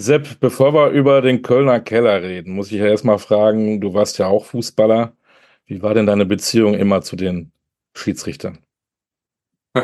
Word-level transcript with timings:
Sepp, 0.00 0.40
bevor 0.40 0.74
wir 0.74 0.90
über 0.90 1.20
den 1.20 1.42
Kölner 1.42 1.80
Keller 1.80 2.22
reden, 2.22 2.54
muss 2.54 2.72
ich 2.72 2.78
ja 2.78 2.86
erstmal 2.86 3.18
fragen, 3.18 3.80
du 3.80 3.94
warst 3.94 4.18
ja 4.18 4.26
auch 4.26 4.46
Fußballer. 4.46 5.12
Wie 5.66 5.82
war 5.82 5.94
denn 5.94 6.06
deine 6.06 6.26
Beziehung 6.26 6.74
immer 6.74 7.02
zu 7.02 7.16
den 7.16 7.52
Schiedsrichtern? 7.94 8.58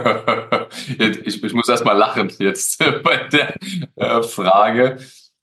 ich, 0.99 1.45
ich, 1.45 1.53
muss 1.53 1.69
erstmal 1.69 1.97
lachen 1.97 2.33
jetzt 2.39 2.79
bei 3.05 3.29
der 3.29 3.55
äh, 3.95 4.23
Frage. 4.23 4.99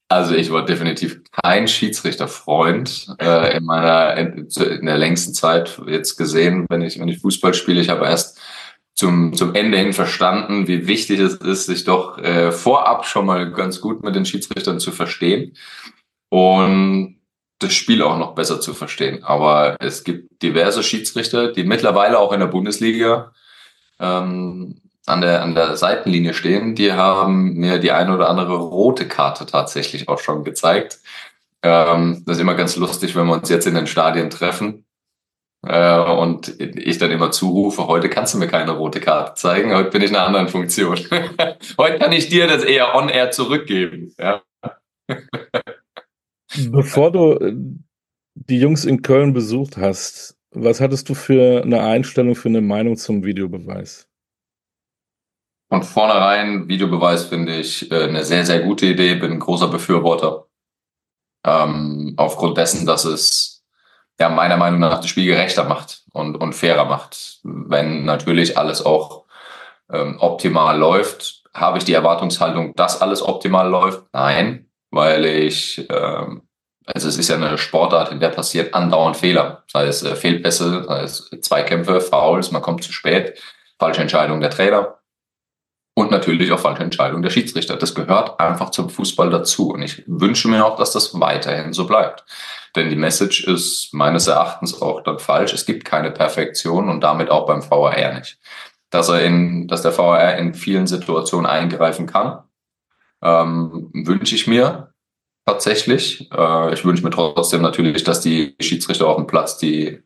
Also 0.09 0.36
ich 0.36 0.51
war 0.51 0.65
definitiv 0.65 1.21
kein 1.31 1.67
Schiedsrichterfreund 1.67 3.15
äh, 3.19 3.57
in 3.57 3.63
meiner 3.63 4.17
in, 4.17 4.47
in, 4.47 4.85
der 4.85 4.97
längsten 4.97 5.33
Zeit 5.33 5.81
jetzt 5.87 6.17
gesehen, 6.17 6.65
wenn 6.69 6.81
ich 6.81 6.99
wenn 6.99 7.07
ich 7.07 7.19
Fußball 7.19 7.53
spiele. 7.53 7.79
Ich 7.79 7.89
habe 7.89 8.05
erst 8.05 8.39
zum 8.96 9.34
zum 9.34 9.55
Ende 9.55 9.78
hin 9.78 9.94
verstanden, 9.94 10.68
wie 10.68 10.88
wichtig 10.88 11.20
es 11.20 11.36
ist, 11.36 11.66
sich 11.66 11.84
doch 11.84 12.18
äh, 12.20 12.52
vorab 12.52 13.05
schon 13.05 13.25
mal 13.25 13.51
ganz 13.51 13.82
gut 13.82 14.04
mit 14.04 14.15
den 14.15 14.25
Schiedsrichtern 14.25 14.79
zu 14.79 14.92
verstehen 14.92 15.56
und 16.29 17.20
das 17.60 17.74
Spiel 17.74 18.01
auch 18.04 18.18
noch 18.18 18.36
besser 18.36 18.60
zu 18.61 18.74
verstehen. 18.74 19.24
Aber 19.24 19.78
es 19.79 20.04
gibt 20.04 20.42
diverse 20.43 20.84
Schiedsrichter, 20.84 21.51
die 21.51 21.64
mittlerweile 21.64 22.20
auch 22.20 22.34
in 22.34 22.39
der 22.39 22.48
Bundesliga 22.48 23.32
ähm, 24.00 24.82
an 25.06 25.21
der, 25.21 25.42
an 25.42 25.56
der 25.56 25.75
Seitenlinie 25.75 26.34
stehen, 26.34 26.75
die 26.75 26.93
haben 26.93 27.54
mir 27.56 27.79
die 27.79 27.92
eine 27.92 28.14
oder 28.14 28.29
andere 28.29 28.56
rote 28.56 29.07
Karte 29.07 29.46
tatsächlich 29.46 30.07
auch 30.07 30.20
schon 30.20 30.43
gezeigt. 30.43 31.00
Ähm, 31.62 32.23
das 32.25 32.38
ist 32.38 32.42
immer 32.42 32.56
ganz 32.56 32.75
lustig, 32.75 33.16
wenn 33.16 33.28
wir 33.28 33.34
uns 33.34 33.50
jetzt 33.50 33.67
in 33.67 33.75
den 33.75 33.88
Stadien 33.88 34.30
treffen 34.30 34.86
äh, 35.66 35.99
und 35.99 36.59
ich 36.59 36.97
dann 36.97 37.11
immer 37.11 37.31
zurufe, 37.31 37.88
heute 37.88 38.09
kannst 38.09 38.33
du 38.33 38.38
mir 38.38 38.47
keine 38.47 38.72
rote 38.72 38.99
Karte 38.99 39.35
zeigen, 39.35 39.73
heute 39.73 39.91
bin 39.91 40.02
ich 40.02 40.09
in 40.09 40.16
einer 40.16 40.27
anderen 40.27 40.49
Funktion. 40.49 40.97
heute 41.77 41.99
kann 41.99 42.11
ich 42.11 42.30
dir 42.30 42.47
das 42.47 42.63
eher 42.63 42.95
on-air 42.95 43.31
zurückgeben. 43.31 44.13
Ja. 44.19 44.41
Bevor 46.70 47.11
du 47.11 47.33
äh, 47.33 47.53
die 48.36 48.59
Jungs 48.59 48.86
in 48.86 49.02
Köln 49.02 49.33
besucht 49.33 49.78
hast, 49.78 50.36
was 50.52 50.81
hattest 50.81 51.09
du 51.09 51.16
für 51.16 51.64
eine 51.64 51.81
Einstellung, 51.81 52.36
für 52.36 52.50
eine 52.50 52.61
Meinung 52.61 52.98
zum 52.98 53.23
Videobeweis? 53.23 54.08
Von 55.72 55.81
vornherein, 55.81 56.67
Videobeweis 56.67 57.25
finde 57.25 57.55
ich 57.55 57.89
äh, 57.89 58.03
eine 58.03 58.23
sehr, 58.23 58.45
sehr 58.45 58.61
gute 58.61 58.86
Idee, 58.86 59.16
bin 59.16 59.31
ein 59.31 59.39
großer 59.39 59.70
Befürworter. 59.70 60.48
Ähm, 61.45 62.14
aufgrund 62.17 62.58
dessen, 62.58 62.86
dass 62.86 63.05
es 63.05 63.53
ja 64.19 64.30
meiner 64.30 64.58
Meinung 64.58 64.80
nach 64.80 64.97
das 64.97 65.08
Spiel 65.08 65.25
gerechter 65.25 65.64
macht 65.64 66.03
und, 66.11 66.36
und 66.36 66.53
fairer 66.53 66.86
macht. 66.86 67.39
Wenn 67.44 68.06
natürlich 68.06 68.58
alles 68.58 68.86
auch 68.86 69.25
ähm, 69.92 70.17
optimal 70.20 70.78
läuft, 70.78 71.44
habe 71.53 71.78
ich 71.78 71.86
die 71.86 71.94
Erwartungshaltung, 71.94 72.73
dass 72.75 73.02
alles 73.02 73.22
optimal 73.22 73.70
läuft? 73.70 74.03
Nein, 74.14 74.70
weil 74.92 75.25
ich, 75.25 75.88
ähm, 75.89 76.44
also 76.86 77.08
es 77.08 77.17
ist 77.17 77.30
ja 77.30 77.36
eine 77.36 77.58
Sportart, 77.58 78.11
in 78.11 78.20
der 78.20 78.30
passiert 78.30 78.73
andauernd 78.73 79.17
Fehler, 79.17 79.64
sei 79.67 79.86
es 79.86 80.03
äh, 80.03 80.16
Fehlpässe, 80.16 80.86
sei 80.88 81.02
es 81.02 81.30
Zweikämpfe, 81.42 82.02
Fouls, 82.02 82.52
man 82.52 82.61
kommt 82.61 82.83
zu 82.83 82.92
spät, 82.92 83.39
falsche 83.80 84.02
Entscheidung 84.02 84.42
der 84.42 84.50
Trainer. 84.50 85.00
Und 85.95 86.09
natürlich 86.09 86.52
auch 86.52 86.59
falsche 86.59 86.81
Entscheidungen 86.81 87.22
der 87.22 87.30
Schiedsrichter. 87.30 87.75
Das 87.75 87.94
gehört 87.94 88.39
einfach 88.39 88.72
zum 88.72 88.89
Fußball 88.89 89.30
dazu. 89.30 89.70
Und 89.70 89.83
ich 89.83 90.03
wünsche 90.08 90.48
mir 90.48 90.66
auch, 90.66 90.75
dass 90.75 90.92
das 90.92 91.20
weiterhin 91.20 91.72
so 91.72 91.86
bleibt. 91.86 92.25
Denn 92.76 92.90
die 92.90 92.96
Message 92.96 93.46
ist 93.46 93.94
meines 93.94 94.28
Erachtens 94.28 94.82
auch 94.82 95.02
dann 95.02 95.20
falsch. 95.20 95.54
Es 95.54 95.66
gibt 95.66 95.86
keine 95.86 96.12
Perfektion 96.12 96.90
und 96.90 97.02
damit 97.02 97.30
auch 97.30 97.46
beim 97.46 97.62
VAR 97.70 98.14
nicht. 98.14 98.40
Dass 98.90 99.10
er 99.10 99.22
in, 99.24 99.68
dass 99.68 99.84
der 99.84 99.96
VAR 99.98 100.38
in 100.38 100.54
vielen 100.54 100.88
Situationen 100.88 101.46
eingreifen 101.46 102.08
kann, 102.08 102.44
ähm, 103.22 103.90
wünsche 103.94 104.36
ich 104.36 104.48
mir 104.48 104.94
tatsächlich. 105.46 106.32
Äh, 106.32 106.74
ich 106.74 106.84
wünsche 106.86 107.04
mir 107.04 107.12
trotzdem 107.12 107.62
natürlich, 107.62 108.04
dass 108.04 108.22
die 108.22 108.56
Schiedsrichter 108.60 109.08
auf 109.08 109.18
dem 109.18 109.28
Platz 109.28 109.58
die, 109.58 110.02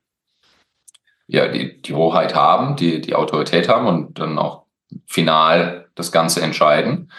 ja, 1.27 1.47
die, 1.47 1.81
die 1.81 1.93
Hoheit 1.93 2.35
haben, 2.35 2.75
die, 2.75 3.01
die 3.01 3.15
Autorität 3.15 3.69
haben 3.69 3.87
und 3.87 4.19
dann 4.19 4.37
auch 4.37 4.65
final 5.05 5.89
das 5.95 6.11
Ganze 6.11 6.41
entscheiden. 6.41 7.11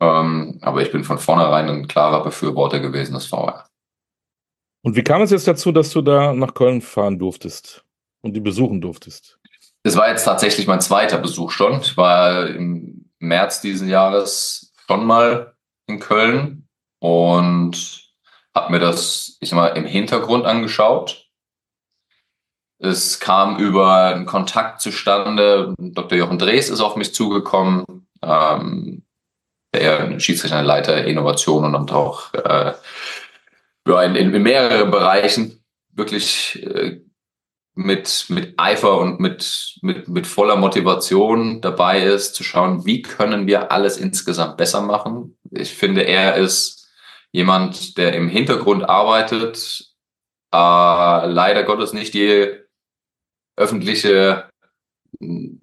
Ähm, 0.00 0.58
aber 0.62 0.82
ich 0.82 0.92
bin 0.92 1.04
von 1.04 1.18
vornherein 1.18 1.68
ein 1.68 1.88
klarer 1.88 2.22
Befürworter 2.22 2.80
gewesen 2.80 3.14
des 3.14 3.26
VR. 3.26 3.67
Und 4.82 4.96
wie 4.96 5.02
kam 5.02 5.22
es 5.22 5.30
jetzt 5.30 5.48
dazu, 5.48 5.72
dass 5.72 5.90
du 5.90 6.02
da 6.02 6.32
nach 6.32 6.54
Köln 6.54 6.80
fahren 6.80 7.18
durftest 7.18 7.84
und 8.22 8.34
die 8.34 8.40
besuchen 8.40 8.80
durftest? 8.80 9.38
Das 9.82 9.96
war 9.96 10.08
jetzt 10.08 10.24
tatsächlich 10.24 10.66
mein 10.66 10.80
zweiter 10.80 11.18
Besuch 11.18 11.50
schon. 11.50 11.80
Ich 11.80 11.96
war 11.96 12.46
im 12.48 13.10
März 13.18 13.60
diesen 13.60 13.88
Jahres 13.88 14.72
schon 14.86 15.06
mal 15.06 15.54
in 15.86 15.98
Köln 15.98 16.68
und 17.00 18.12
habe 18.54 18.72
mir 18.72 18.80
das, 18.80 19.36
ich 19.40 19.50
sag 19.50 19.56
mal, 19.56 19.68
im 19.68 19.84
Hintergrund 19.84 20.46
angeschaut 20.46 21.28
es 22.78 23.18
kam 23.18 23.58
über 23.58 24.04
einen 24.14 24.26
Kontakt 24.26 24.80
zustande. 24.80 25.74
Dr. 25.78 26.16
Jochen 26.16 26.38
Drees 26.38 26.70
ist 26.70 26.80
auf 26.80 26.96
mich 26.96 27.12
zugekommen, 27.12 28.06
ähm, 28.22 29.02
der 29.74 30.18
Schiedsrichterleiter 30.20 31.04
Innovation 31.04 31.74
und 31.74 31.92
auch 31.92 32.32
äh, 32.34 32.74
ja, 33.88 34.02
in, 34.02 34.14
in, 34.14 34.42
mehreren 34.42 34.90
Bereichen 34.90 35.64
wirklich 35.92 36.62
äh, 36.62 37.00
mit, 37.74 38.26
mit 38.28 38.54
Eifer 38.58 38.98
und 38.98 39.20
mit, 39.20 39.78
mit, 39.82 40.08
mit 40.08 40.26
voller 40.26 40.56
Motivation 40.56 41.60
dabei 41.60 42.02
ist, 42.02 42.34
zu 42.34 42.42
schauen, 42.42 42.84
wie 42.84 43.02
können 43.02 43.46
wir 43.46 43.72
alles 43.72 43.96
insgesamt 43.96 44.56
besser 44.56 44.82
machen. 44.82 45.38
Ich 45.50 45.74
finde, 45.74 46.02
er 46.02 46.36
ist 46.36 46.88
jemand, 47.30 47.96
der 47.96 48.14
im 48.14 48.28
Hintergrund 48.28 48.88
arbeitet, 48.88 49.86
äh, 50.52 51.26
leider 51.26 51.62
Gottes 51.62 51.92
nicht 51.92 52.14
die 52.14 52.52
öffentliche, 53.56 54.48
wie 55.20 55.60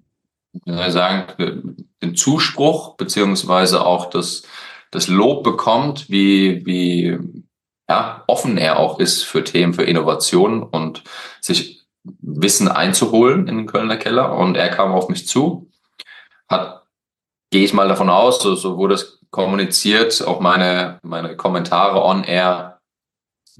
soll 0.64 0.86
ich 0.86 0.92
sagen, 0.92 1.76
den 2.02 2.14
Zuspruch 2.14 2.96
beziehungsweise 2.96 3.84
auch 3.84 4.10
das, 4.10 4.42
das 4.90 5.08
Lob 5.08 5.44
bekommt, 5.44 6.08
wie, 6.10 6.64
wie 6.64 7.18
ja, 7.88 8.24
offen 8.26 8.58
er 8.58 8.78
auch 8.78 8.98
ist 8.98 9.22
für 9.22 9.44
Themen, 9.44 9.74
für 9.74 9.84
Innovation 9.84 10.62
und 10.62 11.04
sich 11.40 11.86
Wissen 12.20 12.68
einzuholen 12.68 13.48
in 13.48 13.56
den 13.56 13.66
Kölner 13.66 13.96
Keller. 13.96 14.36
Und 14.36 14.56
er 14.56 14.68
kam 14.68 14.92
auf 14.92 15.08
mich 15.08 15.26
zu, 15.26 15.70
hat, 16.48 16.84
gehe 17.50 17.64
ich 17.64 17.72
mal 17.72 17.88
davon 17.88 18.10
aus, 18.10 18.40
so, 18.40 18.54
so 18.54 18.76
wurde 18.76 18.94
es 18.94 19.20
kommuniziert, 19.30 20.24
auch 20.26 20.40
meine, 20.40 20.98
meine 21.02 21.36
Kommentare 21.36 22.02
on 22.02 22.24
air 22.24 22.80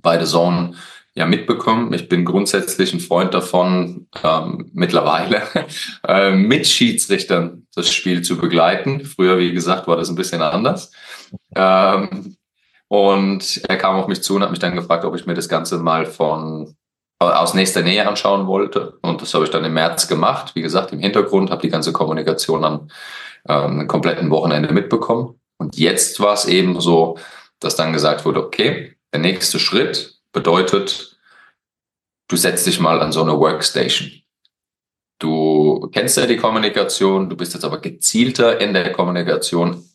bei 0.01 0.19
The 0.19 0.31
Zone 0.31 0.75
ja 1.15 1.27
mitbekommen. 1.27 1.93
Ich 1.95 2.09
bin 2.09 2.25
grundsätzlich 2.25 2.93
ein 2.93 3.01
Freund 3.01 3.33
davon, 3.33 4.07
ähm, 4.23 4.71
mittlerweile 4.75 5.43
äh, 6.07 6.31
mit 6.31 6.67
Schiedsrichtern 6.67 7.67
das 7.75 7.93
Spiel 7.93 8.23
zu 8.23 8.37
begleiten. 8.37 9.05
Früher, 9.05 9.39
wie 9.39 9.53
gesagt, 9.53 9.89
war 9.89 9.97
das 9.97 10.11
ein 10.11 10.15
bisschen 10.15 10.43
anders. 10.43 10.93
Ähm, 11.55 12.36
und 12.89 13.63
er 13.69 13.77
kam 13.77 13.97
auf 13.97 14.07
mich 14.07 14.23
zu 14.23 14.37
und 14.37 14.43
hat 14.43 14.51
mich 14.51 14.59
dann 14.59 14.77
gefragt, 14.77 15.05
ob 15.05 15.15
ich 15.15 15.27
mir 15.27 15.35
das 15.35 15.49
Ganze 15.49 15.79
mal 15.79 16.07
von 16.07 16.77
aus 17.19 17.55
nächster 17.55 17.83
Nähe 17.83 18.07
anschauen 18.07 18.47
wollte. 18.47 18.99
Und 19.03 19.23
das 19.23 19.33
habe 19.33 19.45
ich 19.45 19.51
dann 19.51 19.65
im 19.65 19.75
März 19.75 20.07
gemacht. 20.07 20.55
Wie 20.55 20.63
gesagt, 20.63 20.93
im 20.93 20.99
Hintergrund 20.99 21.51
habe 21.51 21.63
die 21.63 21.71
ganze 21.71 21.93
Kommunikation 21.93 22.65
am 22.65 22.91
ähm, 23.49 23.87
kompletten 23.87 24.31
Wochenende 24.31 24.73
mitbekommen. 24.73 25.41
Und 25.57 25.79
jetzt 25.79 26.21
war 26.21 26.35
es 26.35 26.45
eben 26.45 26.81
so, 26.81 27.19
dass 27.59 27.77
dann 27.77 27.93
gesagt 27.93 28.25
wurde, 28.25 28.45
okay, 28.45 28.97
der 29.13 29.21
nächste 29.21 29.59
Schritt 29.59 30.21
bedeutet, 30.33 31.19
du 32.29 32.37
setzt 32.37 32.67
dich 32.67 32.81
mal 32.81 33.01
an 33.01 33.13
so 33.13 33.23
eine 33.23 33.39
Workstation. 33.39 34.11
Du 35.19 35.89
kennst 35.93 36.19
ja 36.19 36.27
die 36.27 36.37
Kommunikation, 36.37 37.31
du 37.31 37.37
bist 37.37 37.55
jetzt 37.55 37.65
aber 37.65 37.79
gezielter 37.79 38.61
in 38.61 38.75
der 38.75 38.93
Kommunikation 38.93 39.89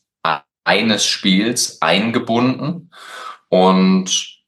eines 0.63 1.05
Spiels 1.05 1.81
eingebunden 1.81 2.91
und 3.49 4.41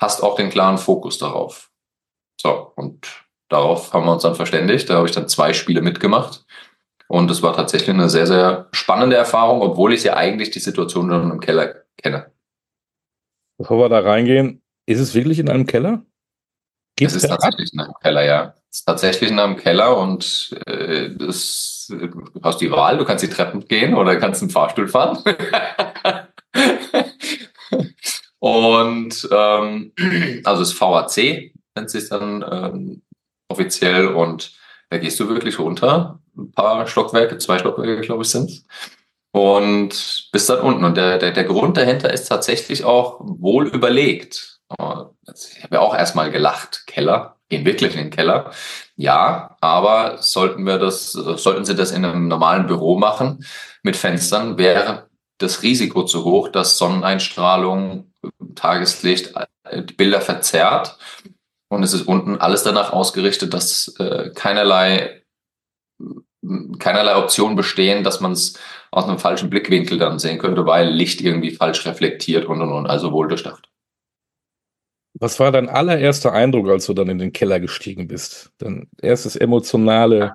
hast 0.00 0.22
auch 0.22 0.36
den 0.36 0.50
klaren 0.50 0.78
Fokus 0.78 1.18
darauf. 1.18 1.70
So, 2.40 2.72
und 2.76 3.24
darauf 3.48 3.92
haben 3.92 4.04
wir 4.04 4.12
uns 4.12 4.22
dann 4.22 4.34
verständigt. 4.34 4.88
Da 4.90 4.96
habe 4.96 5.08
ich 5.08 5.14
dann 5.14 5.28
zwei 5.28 5.52
Spiele 5.52 5.80
mitgemacht. 5.80 6.44
Und 7.08 7.30
es 7.30 7.42
war 7.42 7.54
tatsächlich 7.54 7.90
eine 7.90 8.08
sehr, 8.08 8.26
sehr 8.26 8.68
spannende 8.72 9.16
Erfahrung, 9.16 9.60
obwohl 9.62 9.92
ich 9.92 10.04
ja 10.04 10.16
eigentlich 10.16 10.50
die 10.50 10.58
Situation 10.58 11.10
schon 11.10 11.30
im 11.30 11.40
Keller 11.40 11.84
kenne. 11.96 12.32
Bevor 13.58 13.78
wir 13.78 13.88
da 13.88 14.00
reingehen, 14.00 14.62
ist 14.86 15.00
es 15.00 15.14
wirklich 15.14 15.38
in 15.38 15.48
einem 15.48 15.66
Keller? 15.66 16.04
Geht's 16.96 17.14
es 17.14 17.24
ist 17.24 17.28
tatsächlich 17.30 17.68
ab? 17.68 17.74
in 17.74 17.80
einem 17.80 17.94
Keller, 18.00 18.24
ja. 18.24 18.54
Es 18.70 18.78
ist 18.78 18.84
tatsächlich 18.84 19.30
in 19.30 19.38
einem 19.38 19.56
Keller 19.56 19.96
und 19.98 20.56
äh, 20.66 21.10
das, 21.10 21.86
du 21.88 22.40
hast 22.42 22.60
die 22.60 22.70
Wahl, 22.70 22.98
du 22.98 23.04
kannst 23.04 23.24
die 23.24 23.28
Treppen 23.28 23.66
gehen 23.66 23.94
oder 23.94 24.16
kannst 24.16 24.42
einen 24.42 24.50
Fahrstuhl 24.50 24.88
fahren. 24.88 25.18
und 28.38 29.28
ähm, 29.30 29.92
also 30.44 30.62
das 30.62 30.80
VAC 30.80 31.52
nennt 31.74 31.90
sich 31.90 32.08
dann 32.08 32.44
ähm, 32.50 33.02
offiziell 33.48 34.08
und 34.08 34.52
da 34.90 34.98
gehst 34.98 35.18
du 35.20 35.28
wirklich 35.28 35.58
runter. 35.58 36.20
Ein 36.36 36.52
paar 36.52 36.86
Stockwerke, 36.86 37.38
zwei 37.38 37.58
Stockwerke, 37.58 38.00
glaube 38.00 38.22
ich, 38.22 38.30
sind 38.30 38.64
und 39.34 40.28
bis 40.30 40.46
dann 40.46 40.60
unten. 40.60 40.84
Und 40.84 40.96
der, 40.96 41.18
der, 41.18 41.32
der 41.32 41.44
Grund 41.44 41.76
dahinter 41.76 42.12
ist 42.12 42.28
tatsächlich 42.28 42.84
auch 42.84 43.18
wohl 43.20 43.66
überlegt. 43.66 44.53
Ich 44.70 45.62
habe 45.62 45.76
ja 45.76 45.80
auch 45.80 45.94
erstmal 45.94 46.30
gelacht. 46.30 46.86
Keller, 46.86 47.36
gehen 47.48 47.64
wirklich 47.64 47.94
in 47.94 48.04
den 48.04 48.10
Keller. 48.10 48.52
Ja, 48.96 49.56
aber 49.60 50.22
sollten 50.22 50.64
wir 50.64 50.78
das, 50.78 51.12
sollten 51.12 51.64
Sie 51.64 51.74
das 51.74 51.92
in 51.92 52.04
einem 52.04 52.28
normalen 52.28 52.66
Büro 52.66 52.98
machen 52.98 53.44
mit 53.82 53.96
Fenstern, 53.96 54.58
wäre 54.58 55.08
das 55.38 55.62
Risiko 55.62 56.04
zu 56.04 56.24
hoch, 56.24 56.48
dass 56.48 56.78
Sonneneinstrahlung, 56.78 58.12
Tageslicht 58.54 59.34
die 59.72 59.94
Bilder 59.94 60.20
verzerrt. 60.20 60.98
Und 61.68 61.82
es 61.82 61.92
ist 61.92 62.06
unten 62.06 62.38
alles 62.38 62.62
danach 62.62 62.92
ausgerichtet, 62.92 63.52
dass 63.52 63.94
äh, 63.98 64.30
keinerlei 64.34 65.22
keinerlei 66.78 67.16
Optionen 67.16 67.56
bestehen, 67.56 68.04
dass 68.04 68.20
man 68.20 68.32
es 68.32 68.58
aus 68.90 69.04
einem 69.04 69.18
falschen 69.18 69.50
Blickwinkel 69.50 69.98
dann 69.98 70.18
sehen 70.18 70.38
könnte, 70.38 70.66
weil 70.66 70.88
Licht 70.88 71.20
irgendwie 71.20 71.50
falsch 71.50 71.84
reflektiert 71.86 72.44
und 72.46 72.60
und 72.60 72.72
und, 72.72 72.86
also 72.86 73.12
wohl 73.12 73.28
durchdacht. 73.28 73.68
Was 75.14 75.38
war 75.38 75.52
dein 75.52 75.68
allererster 75.68 76.32
Eindruck, 76.32 76.68
als 76.68 76.86
du 76.86 76.94
dann 76.94 77.08
in 77.08 77.18
den 77.18 77.32
Keller 77.32 77.60
gestiegen 77.60 78.08
bist? 78.08 78.50
Dein 78.58 78.88
erstes 79.00 79.36
emotionale 79.36 80.34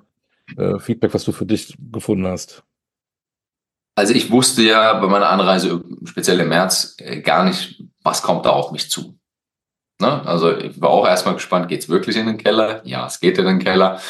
äh, 0.56 0.78
Feedback, 0.78 1.12
was 1.12 1.24
du 1.24 1.32
für 1.32 1.46
dich 1.46 1.76
gefunden 1.92 2.26
hast? 2.26 2.62
Also 3.94 4.14
ich 4.14 4.30
wusste 4.30 4.62
ja 4.62 4.94
bei 4.94 5.06
meiner 5.08 5.28
Anreise, 5.28 5.84
speziell 6.04 6.40
im 6.40 6.48
März, 6.48 6.96
äh, 6.98 7.20
gar 7.20 7.44
nicht, 7.44 7.82
was 8.02 8.22
kommt 8.22 8.46
da 8.46 8.50
auf 8.50 8.72
mich 8.72 8.90
zu. 8.90 9.18
Ne? 10.00 10.26
Also 10.26 10.56
ich 10.56 10.80
war 10.80 10.88
auch 10.88 11.06
erstmal 11.06 11.34
gespannt, 11.34 11.68
geht 11.68 11.80
es 11.80 11.88
wirklich 11.88 12.16
in 12.16 12.26
den 12.26 12.38
Keller? 12.38 12.80
Ja, 12.86 13.06
es 13.06 13.20
geht 13.20 13.36
in 13.36 13.44
den 13.44 13.58
Keller. 13.58 14.00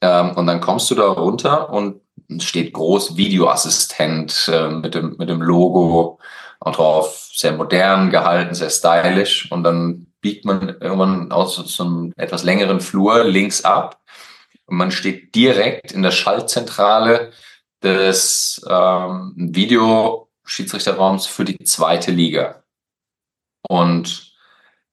Ähm, 0.00 0.36
und 0.36 0.46
dann 0.46 0.60
kommst 0.60 0.90
du 0.90 0.94
da 0.94 1.08
runter 1.08 1.70
und 1.70 2.00
steht 2.38 2.72
groß 2.72 3.16
Videoassistent 3.16 4.50
äh, 4.52 4.68
mit, 4.68 4.94
dem, 4.94 5.16
mit 5.18 5.28
dem 5.28 5.42
Logo 5.42 6.20
und 6.60 6.76
drauf 6.76 7.30
sehr 7.32 7.52
modern 7.52 8.10
gehalten, 8.10 8.54
sehr 8.54 8.70
stylisch. 8.70 9.50
Und 9.50 9.64
dann 9.64 10.06
biegt 10.20 10.44
man 10.44 10.68
irgendwann 10.80 11.32
aus 11.32 11.56
so 11.56 11.84
einem 11.84 12.12
etwas 12.16 12.44
längeren 12.44 12.80
Flur 12.80 13.24
links 13.24 13.64
ab 13.64 14.00
und 14.66 14.76
man 14.76 14.90
steht 14.90 15.34
direkt 15.34 15.92
in 15.92 16.02
der 16.02 16.10
Schaltzentrale 16.10 17.32
des 17.82 18.64
ähm, 18.68 19.34
Videoschiedsrichterraums 19.36 21.26
für 21.26 21.44
die 21.44 21.58
zweite 21.64 22.10
Liga. 22.10 22.64
Und 23.68 24.32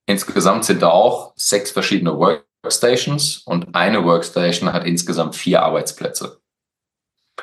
insgesamt 0.06 0.66
sind 0.66 0.82
da 0.82 0.90
auch 0.90 1.34
sechs 1.36 1.72
verschiedene 1.72 2.18
Workstations 2.18 3.44
und 3.46 3.74
eine 3.76 4.04
Workstation 4.04 4.74
hat 4.74 4.86
insgesamt 4.86 5.36
vier 5.36 5.64
Arbeitsplätze. 5.64 6.42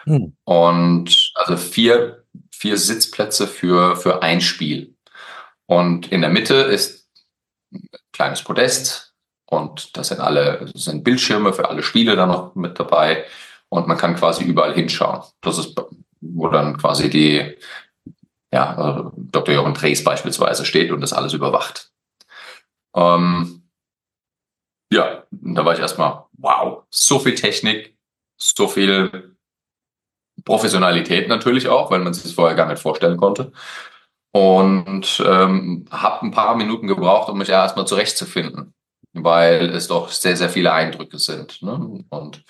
Hm. 0.05 0.37
Und 0.45 1.33
also 1.35 1.57
vier, 1.57 2.18
vier 2.59 2.77
Sitzplätze 2.77 3.47
für, 3.47 3.97
für 3.97 4.23
ein 4.23 4.41
Spiel. 4.41 4.97
Und 5.67 6.11
in 6.11 6.23
der 6.23 6.31
Mitte 6.31 6.55
ist 6.55 7.09
ein 7.73 7.89
kleines 8.13 8.43
Podest 8.43 9.15
und 9.47 9.97
das 9.97 10.09
sind 10.09 10.21
alle, 10.21 10.69
sind 10.75 11.05
Bildschirme 11.05 11.53
für 11.53 11.69
alle 11.69 11.85
Spiele 11.85 12.17
dann 12.17 12.31
noch 12.31 12.57
mit 12.57 12.79
dabei 12.81 13.27
und 13.69 13.87
man 13.87 13.97
kann 13.97 14.17
quasi 14.17 14.45
überall 14.45 14.75
hinschauen. 14.75 15.23
Das 15.41 15.59
ist, 15.59 15.81
wo 16.21 16.49
dann 16.49 16.77
quasi 16.79 17.09
die, 17.09 17.57
ja, 18.53 19.13
Dr. 19.15 19.55
Jochen 19.55 19.75
Drees 19.75 20.03
beispielsweise 20.03 20.65
steht 20.65 20.91
und 20.91 21.01
das 21.01 21.13
alles 21.13 21.35
überwacht. 21.35 21.93
Ähm, 22.97 23.69
ja, 24.93 25.23
da 25.31 25.65
war 25.65 25.75
ich 25.75 25.81
erstmal, 25.81 26.25
wow, 26.33 26.85
so 26.91 27.21
viel 27.21 27.37
Technik, 27.37 27.97
so 28.37 28.67
viel 28.67 29.38
Professionalität 30.45 31.29
natürlich 31.29 31.69
auch, 31.69 31.91
weil 31.91 32.01
man 32.01 32.15
sich 32.15 32.23
das 32.25 32.33
vorher 32.33 32.57
gar 32.57 32.67
nicht 32.67 32.83
vorstellen 32.83 33.17
konnte. 33.17 33.53
Und 34.33 35.23
ähm, 35.27 35.87
habe 35.91 36.27
ein 36.27 36.31
paar 36.31 36.55
Minuten 36.57 36.87
gebraucht, 36.87 37.29
um 37.29 37.39
mich 37.39 37.49
erstmal 37.49 37.87
zurechtzufinden, 37.87 38.75
weil 39.15 39.71
es 39.71 39.89
doch 39.89 40.11
sehr, 40.11 40.37
sehr 40.37 40.51
viele 40.51 40.73
Eindrücke 40.73 41.19
sind. 41.19 41.63
Ne? 41.63 42.05
Und 42.11 42.45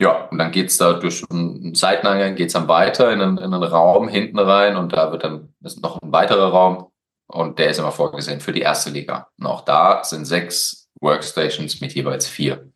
ja, 0.00 0.28
und 0.30 0.36
dann 0.38 0.52
geht's 0.52 0.76
da 0.76 0.92
durch 0.92 1.24
einen 1.30 1.74
Seiteneingang, 1.74 2.34
geht's 2.34 2.52
dann 2.52 2.68
weiter 2.68 3.10
in 3.12 3.22
einen, 3.22 3.38
in 3.38 3.54
einen 3.54 3.62
Raum 3.62 4.08
hinten 4.08 4.38
rein 4.38 4.76
und 4.76 4.92
da 4.92 5.10
wird 5.10 5.24
dann 5.24 5.54
ist 5.64 5.82
noch 5.82 6.00
ein 6.02 6.12
weiterer 6.12 6.50
Raum 6.50 6.90
und 7.28 7.58
der 7.58 7.70
ist 7.70 7.78
immer 7.78 7.92
vorgesehen 7.92 8.40
für 8.40 8.52
die 8.52 8.60
erste 8.60 8.90
Liga. 8.90 9.28
Und 9.38 9.46
auch 9.46 9.62
da 9.62 10.04
sind 10.04 10.26
sechs 10.26 10.88
Workstations 11.00 11.80
mit 11.80 11.94
jeweils 11.94 12.28
vier 12.28 12.70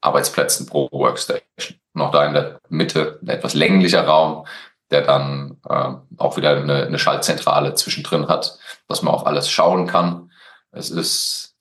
Arbeitsplätzen 0.00 0.66
pro 0.66 0.88
Workstation. 0.90 1.78
Noch 1.94 2.10
da 2.10 2.24
in 2.26 2.34
der 2.34 2.60
Mitte 2.68 3.18
ein 3.22 3.28
etwas 3.28 3.54
länglicher 3.54 4.04
Raum, 4.04 4.46
der 4.90 5.02
dann 5.02 5.58
äh, 5.68 5.92
auch 6.16 6.36
wieder 6.36 6.56
eine, 6.56 6.86
eine 6.86 6.98
Schaltzentrale 6.98 7.74
zwischendrin 7.74 8.28
hat, 8.28 8.58
dass 8.88 9.02
man 9.02 9.14
auch 9.14 9.26
alles 9.26 9.50
schauen 9.50 9.86
kann. 9.86 10.30
Es 10.72 10.90
ist, 10.90 11.56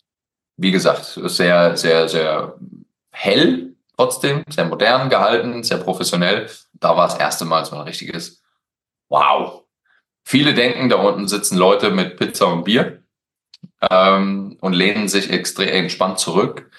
wie 0.58 0.72
gesagt, 0.72 1.20
sehr, 1.24 1.78
sehr, 1.78 2.08
sehr 2.10 2.56
hell 3.12 3.76
trotzdem, 3.98 4.44
sehr 4.50 4.66
modern 4.66 5.10
gehalten, 5.10 5.64
sehr 5.64 5.78
professionell. 5.78 6.50
Da 6.74 6.96
war 6.96 7.08
das 7.08 7.18
erste 7.18 7.46
Mal 7.46 7.66
so 7.66 7.76
ein 7.76 7.82
richtiges 7.82 8.42
Wow. 9.10 9.64
Viele 10.24 10.54
denken, 10.54 10.90
da 10.90 10.98
unten 10.98 11.28
sitzen 11.28 11.58
Leute 11.58 11.90
mit 11.90 12.18
Pizza 12.18 12.48
und 12.48 12.64
Bier 12.64 13.04
ähm, 13.90 14.58
und 14.62 14.74
lehnen 14.74 15.08
sich 15.08 15.32
extrem 15.32 15.70
entspannt 15.70 16.20
zurück. 16.20 16.70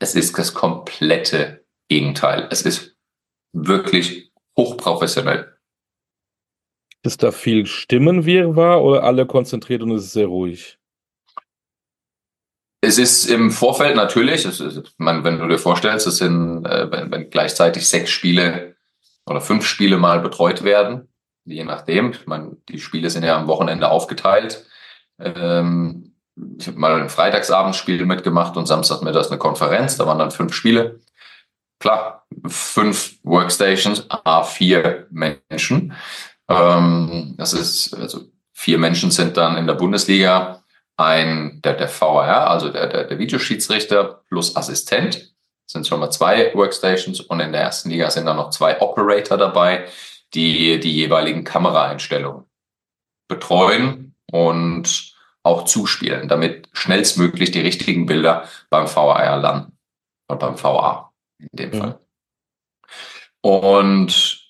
Es 0.00 0.14
ist 0.14 0.36
das 0.38 0.54
komplette 0.54 1.64
Gegenteil. 1.88 2.48
Es 2.50 2.62
ist 2.62 2.96
wirklich 3.52 4.32
hochprofessionell. 4.56 5.56
Ist 7.02 7.22
da 7.22 7.30
viel 7.32 7.66
Stimmenwirrwarr 7.66 8.82
oder 8.82 9.04
alle 9.04 9.26
konzentriert 9.26 9.82
und 9.82 9.92
es 9.92 10.04
ist 10.04 10.12
sehr 10.12 10.26
ruhig? 10.26 10.78
Es 12.82 12.98
ist 12.98 13.26
im 13.26 13.50
Vorfeld 13.50 13.94
natürlich, 13.94 14.46
ist, 14.46 14.94
man, 14.96 15.22
wenn 15.22 15.38
du 15.38 15.48
dir 15.48 15.58
vorstellst, 15.58 16.06
es 16.06 16.16
sind, 16.16 16.64
äh, 16.64 16.90
wenn, 16.90 17.10
wenn, 17.10 17.28
gleichzeitig 17.28 17.86
sechs 17.86 18.10
Spiele 18.10 18.76
oder 19.26 19.42
fünf 19.42 19.66
Spiele 19.66 19.98
mal 19.98 20.20
betreut 20.20 20.64
werden, 20.64 21.08
je 21.44 21.64
nachdem. 21.64 22.14
Meine, 22.24 22.56
die 22.70 22.80
Spiele 22.80 23.10
sind 23.10 23.22
ja 23.22 23.36
am 23.36 23.48
Wochenende 23.48 23.90
aufgeteilt. 23.90 24.66
Ähm, 25.18 26.09
ich 26.58 26.66
habe 26.66 26.78
mal 26.78 27.00
ein 27.00 27.08
Freitagsabendspiel 27.08 28.04
mitgemacht 28.06 28.56
und 28.56 28.66
Samstagmittags 28.66 29.28
eine 29.28 29.38
Konferenz, 29.38 29.96
da 29.96 30.06
waren 30.06 30.18
dann 30.18 30.30
fünf 30.30 30.54
Spiele. 30.54 31.00
Klar, 31.78 32.26
fünf 32.46 33.18
Workstations, 33.22 34.06
a 34.08 34.42
vier 34.42 35.06
Menschen. 35.10 35.94
Ähm, 36.48 37.34
das 37.38 37.52
ist, 37.52 37.94
also 37.94 38.20
vier 38.52 38.78
Menschen 38.78 39.10
sind 39.10 39.36
dann 39.36 39.56
in 39.56 39.66
der 39.66 39.74
Bundesliga 39.74 40.62
ein, 40.96 41.60
der, 41.62 41.74
der 41.74 41.88
VR, 41.88 42.50
also 42.50 42.68
der, 42.68 42.86
der, 42.88 43.04
der 43.04 43.18
Videoschiedsrichter 43.18 44.22
plus 44.28 44.54
Assistent, 44.56 45.34
sind 45.66 45.86
schon 45.86 46.00
mal 46.00 46.10
zwei 46.10 46.52
Workstations 46.54 47.20
und 47.20 47.40
in 47.40 47.52
der 47.52 47.62
ersten 47.62 47.90
Liga 47.90 48.10
sind 48.10 48.26
dann 48.26 48.36
noch 48.36 48.50
zwei 48.50 48.80
Operator 48.80 49.38
dabei, 49.38 49.86
die 50.34 50.78
die 50.80 50.92
jeweiligen 50.92 51.44
Kameraeinstellungen 51.44 52.44
betreuen 53.28 54.14
und 54.30 55.09
auch 55.42 55.64
zuspielen, 55.64 56.28
damit 56.28 56.68
schnellstmöglich 56.72 57.50
die 57.50 57.60
richtigen 57.60 58.06
Bilder 58.06 58.44
beim 58.68 58.86
VR 58.86 59.38
landen 59.38 59.78
oder 60.28 60.38
beim 60.38 60.62
VA 60.62 61.12
in 61.38 61.48
dem 61.52 61.70
mhm. 61.70 61.78
Fall. 61.78 62.00
Und 63.42 64.40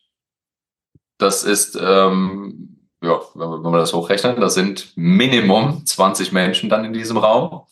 das 1.18 1.44
ist 1.44 1.78
ähm, 1.80 2.80
ja, 3.02 3.20
wenn 3.34 3.72
wir 3.72 3.78
das 3.78 3.92
hochrechnen, 3.92 4.40
das 4.40 4.54
sind 4.54 4.92
Minimum 4.96 5.86
20 5.86 6.32
Menschen 6.32 6.68
dann 6.68 6.84
in 6.84 6.92
diesem 6.92 7.16
Raum, 7.16 7.66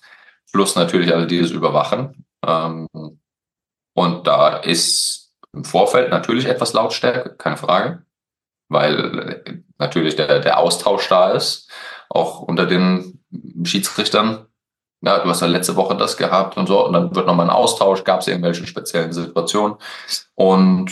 plus 0.53 0.75
natürlich 0.75 1.13
alle, 1.13 1.27
die 1.27 1.39
es 1.39 1.51
überwachen. 1.51 2.25
Ähm, 2.47 2.89
und 3.95 4.27
da 4.27 4.57
ist 4.57 5.35
im 5.53 5.65
Vorfeld 5.65 6.11
natürlich 6.11 6.47
etwas 6.47 6.73
Lautstärke, 6.73 7.35
keine 7.37 7.57
Frage, 7.57 8.05
weil 8.69 9.19
äh, 9.45 9.59
natürlich 9.79 10.17
der, 10.17 10.41
der 10.41 10.59
Austausch 10.59 11.09
da 11.09 11.33
ist, 11.33 11.71
auch 12.11 12.41
unter 12.41 12.67
den 12.67 13.21
Schiedsrichtern. 13.65 14.47
Ja, 15.01 15.19
du 15.21 15.29
hast 15.29 15.43
ja 15.43 15.47
letzte 15.47 15.77
Woche 15.77 15.97
das 15.97 16.17
gehabt 16.17 16.57
und 16.57 16.67
so, 16.67 16.87
und 16.87 16.93
dann 16.93 17.15
wird 17.15 17.27
nochmal 17.27 17.47
ein 17.47 17.55
Austausch, 17.55 18.03
gab 18.03 18.21
es 18.21 18.27
irgendwelche 18.27 18.67
speziellen 18.67 19.13
Situationen. 19.13 19.77
Und 20.35 20.91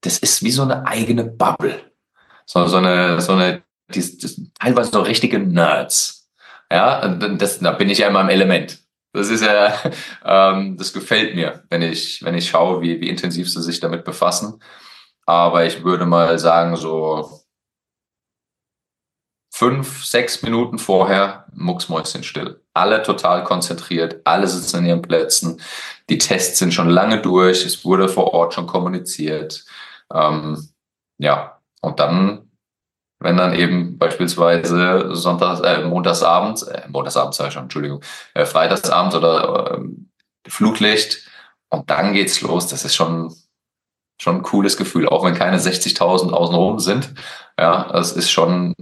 das 0.00 0.18
ist 0.18 0.42
wie 0.42 0.50
so 0.50 0.62
eine 0.62 0.86
eigene 0.86 1.24
Bubble 1.24 1.86
so, 2.46 2.66
so 2.66 2.76
eine, 2.76 3.20
so 3.20 3.32
eine, 3.32 3.62
die, 3.92 4.00
die, 4.00 4.52
teilweise 4.58 4.92
so 4.92 5.02
richtige 5.02 5.38
Nerds. 5.38 6.28
Ja, 6.70 7.06
das, 7.08 7.58
da 7.58 7.72
bin 7.72 7.90
ich 7.90 7.98
ja 7.98 8.06
in 8.06 8.12
meinem 8.12 8.30
Element. 8.30 8.78
Das 9.12 9.28
ist 9.28 9.42
ja, 9.42 9.74
ähm, 10.24 10.76
das 10.76 10.92
gefällt 10.92 11.34
mir, 11.34 11.64
wenn 11.68 11.82
ich, 11.82 12.22
wenn 12.22 12.36
ich 12.36 12.48
schaue, 12.48 12.80
wie, 12.80 13.00
wie 13.00 13.08
intensiv 13.08 13.50
sie 13.50 13.62
sich 13.62 13.80
damit 13.80 14.04
befassen. 14.04 14.62
Aber 15.26 15.66
ich 15.66 15.84
würde 15.84 16.06
mal 16.06 16.38
sagen, 16.38 16.76
so 16.76 17.40
fünf, 19.56 20.04
sechs 20.04 20.42
Minuten 20.42 20.78
vorher 20.78 21.46
mucksmäuschen 21.54 22.22
still. 22.22 22.60
Alle 22.74 23.02
total 23.02 23.42
konzentriert, 23.42 24.20
alle 24.24 24.46
sitzen 24.46 24.80
in 24.80 24.86
ihren 24.86 25.02
Plätzen. 25.02 25.62
Die 26.10 26.18
Tests 26.18 26.58
sind 26.58 26.74
schon 26.74 26.90
lange 26.90 27.22
durch, 27.22 27.64
es 27.64 27.82
wurde 27.82 28.10
vor 28.10 28.34
Ort 28.34 28.52
schon 28.52 28.66
kommuniziert. 28.66 29.64
Ähm, 30.12 30.68
ja, 31.16 31.58
und 31.80 31.98
dann, 32.00 32.50
wenn 33.18 33.38
dann 33.38 33.54
eben 33.54 33.96
beispielsweise 33.96 35.14
Sonntags, 35.16 35.60
äh, 35.60 35.84
Montagsabends, 35.84 36.64
äh, 36.64 36.82
Montagsabends 36.88 37.38
sag 37.38 37.48
ich 37.48 37.54
schon, 37.54 37.62
Entschuldigung, 37.62 38.02
äh, 38.34 38.44
Freitagsabends 38.44 39.16
oder 39.16 39.78
äh, 39.78 40.50
Flutlicht 40.50 41.26
und 41.70 41.88
dann 41.88 42.12
geht's 42.12 42.42
los. 42.42 42.66
Das 42.66 42.84
ist 42.84 42.94
schon, 42.94 43.34
schon 44.20 44.36
ein 44.36 44.42
cooles 44.42 44.76
Gefühl, 44.76 45.08
auch 45.08 45.24
wenn 45.24 45.34
keine 45.34 45.56
60.000 45.56 46.32
außenrum 46.32 46.78
sind. 46.78 47.14
Ja, 47.58 47.90
es 47.94 48.12
ist 48.12 48.30
schon, 48.30 48.74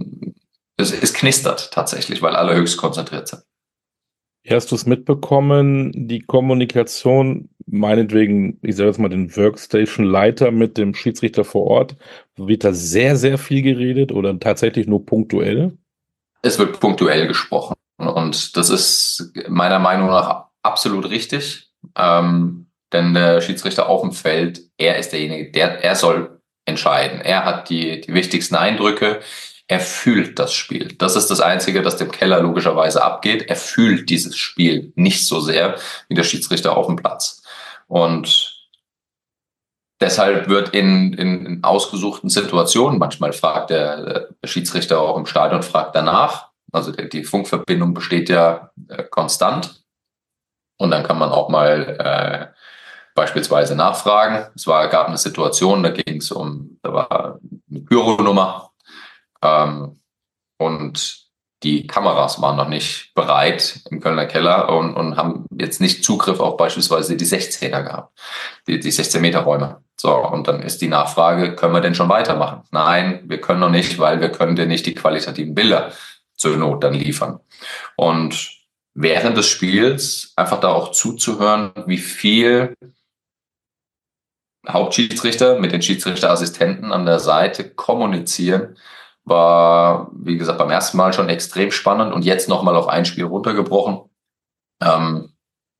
es, 0.77 0.91
es 0.91 1.13
knistert 1.13 1.71
tatsächlich, 1.71 2.21
weil 2.21 2.35
alle 2.35 2.55
höchst 2.55 2.77
konzentriert 2.77 3.27
sind. 3.27 3.43
Hast 4.47 4.71
du 4.71 4.75
es 4.75 4.85
mitbekommen, 4.85 5.91
die 5.95 6.19
Kommunikation, 6.19 7.49
meinetwegen, 7.65 8.59
ich 8.61 8.75
sage 8.75 8.89
jetzt 8.89 8.99
mal 8.99 9.09
den 9.09 9.35
Workstation-Leiter 9.35 10.51
mit 10.51 10.77
dem 10.77 10.93
Schiedsrichter 10.93 11.43
vor 11.43 11.65
Ort, 11.65 11.95
wird 12.35 12.63
da 12.63 12.71
sehr, 12.71 13.15
sehr 13.15 13.39
viel 13.39 13.63
geredet 13.63 14.11
oder 14.11 14.39
tatsächlich 14.39 14.85
nur 14.85 15.03
punktuell? 15.03 15.75
Es 16.43 16.59
wird 16.59 16.79
punktuell 16.79 17.27
gesprochen 17.27 17.73
und 17.97 18.55
das 18.55 18.69
ist 18.69 19.33
meiner 19.47 19.79
Meinung 19.79 20.09
nach 20.09 20.45
absolut 20.61 21.09
richtig, 21.09 21.71
ähm, 21.97 22.67
denn 22.93 23.15
der 23.15 23.41
Schiedsrichter 23.41 23.89
auf 23.89 24.01
dem 24.01 24.11
Feld, 24.11 24.61
er 24.77 24.99
ist 24.99 25.11
derjenige, 25.11 25.51
der, 25.51 25.83
er 25.83 25.95
soll 25.95 26.39
entscheiden. 26.65 27.21
Er 27.21 27.45
hat 27.45 27.69
die, 27.69 28.01
die 28.01 28.13
wichtigsten 28.13 28.55
Eindrücke 28.55 29.21
er 29.67 29.79
fühlt 29.79 30.37
das 30.37 30.53
Spiel. 30.53 30.93
Das 30.97 31.15
ist 31.15 31.31
das 31.31 31.41
Einzige, 31.41 31.81
das 31.81 31.97
dem 31.97 32.11
Keller 32.11 32.39
logischerweise 32.39 33.03
abgeht. 33.03 33.49
Er 33.49 33.55
fühlt 33.55 34.09
dieses 34.09 34.37
Spiel 34.37 34.93
nicht 34.95 35.25
so 35.25 35.39
sehr 35.39 35.77
wie 36.07 36.15
der 36.15 36.23
Schiedsrichter 36.23 36.77
auf 36.77 36.85
dem 36.85 36.97
Platz. 36.97 37.41
Und 37.87 38.67
deshalb 39.99 40.49
wird 40.49 40.69
in, 40.69 41.13
in, 41.13 41.45
in 41.45 41.63
ausgesuchten 41.63 42.29
Situationen, 42.29 42.99
manchmal 42.99 43.33
fragt 43.33 43.71
der, 43.71 44.27
der, 44.41 44.47
Schiedsrichter 44.47 45.01
auch 45.01 45.17
im 45.17 45.25
Stadion, 45.25 45.63
fragt 45.63 45.95
danach. 45.95 46.49
Also 46.71 46.91
die, 46.91 47.09
die 47.09 47.23
Funkverbindung 47.23 47.95
besteht 47.95 48.29
ja 48.29 48.69
äh, 48.87 49.03
konstant. 49.03 49.83
Und 50.77 50.91
dann 50.91 51.03
kann 51.03 51.17
man 51.17 51.31
auch 51.31 51.49
mal 51.49 51.97
äh, 52.53 52.55
beispielsweise 53.15 53.75
nachfragen. 53.75 54.51
Es 54.55 54.67
war, 54.67 54.87
gab 54.89 55.07
eine 55.07 55.17
Situation, 55.17 55.81
da 55.81 55.89
ging 55.89 56.17
es 56.17 56.31
um, 56.31 56.77
da 56.83 56.93
war 56.93 57.39
eine 57.71 57.79
Pyronummer 57.79 58.74
ähm, 59.41 59.99
und 60.57 61.25
die 61.63 61.87
Kameras 61.87 62.41
waren 62.41 62.57
noch 62.57 62.67
nicht 62.67 63.13
bereit 63.15 63.81
im 63.89 63.99
Kölner 63.99 64.25
Keller 64.25 64.69
und, 64.69 64.93
und 64.93 65.17
haben 65.17 65.45
jetzt 65.57 65.81
nicht 65.81 66.03
Zugriff 66.03 66.39
auf 66.39 66.57
beispielsweise 66.57 67.17
die 67.17 67.25
16er 67.25 67.81
gehabt, 67.81 68.19
die, 68.67 68.79
die 68.79 68.91
16 68.91 69.21
Meter 69.21 69.39
Räume. 69.39 69.81
So, 69.97 70.15
und 70.15 70.47
dann 70.47 70.61
ist 70.61 70.81
die 70.81 70.87
Nachfrage, 70.87 71.55
können 71.55 71.73
wir 71.73 71.81
denn 71.81 71.95
schon 71.95 72.09
weitermachen? 72.09 72.63
Nein, 72.71 73.21
wir 73.25 73.41
können 73.41 73.61
noch 73.61 73.69
nicht, 73.69 73.97
weil 73.97 74.19
wir 74.21 74.29
können 74.29 74.55
dir 74.55 74.67
nicht 74.67 74.85
die 74.85 74.93
qualitativen 74.93 75.55
Bilder 75.55 75.91
zur 76.35 76.57
Not 76.57 76.83
dann 76.83 76.93
liefern. 76.93 77.39
Und 77.95 78.51
während 78.93 79.37
des 79.37 79.47
Spiels 79.47 80.33
einfach 80.35 80.59
da 80.59 80.69
auch 80.69 80.91
zuzuhören, 80.91 81.71
wie 81.87 81.97
viel 81.97 82.75
Hauptschiedsrichter 84.67 85.59
mit 85.59 85.71
den 85.71 85.81
Schiedsrichterassistenten 85.81 86.91
an 86.91 87.05
der 87.05 87.19
Seite 87.19 87.69
kommunizieren, 87.69 88.77
war, 89.25 90.11
wie 90.13 90.37
gesagt, 90.37 90.59
beim 90.59 90.69
ersten 90.69 90.97
Mal 90.97 91.11
schon 91.13 91.29
extrem 91.29 91.71
spannend 91.71 92.13
und 92.13 92.23
jetzt 92.23 92.47
nochmal 92.47 92.75
auf 92.75 92.87
ein 92.87 93.05
Spiel 93.05 93.25
runtergebrochen. 93.25 94.09
Ähm, 94.81 95.33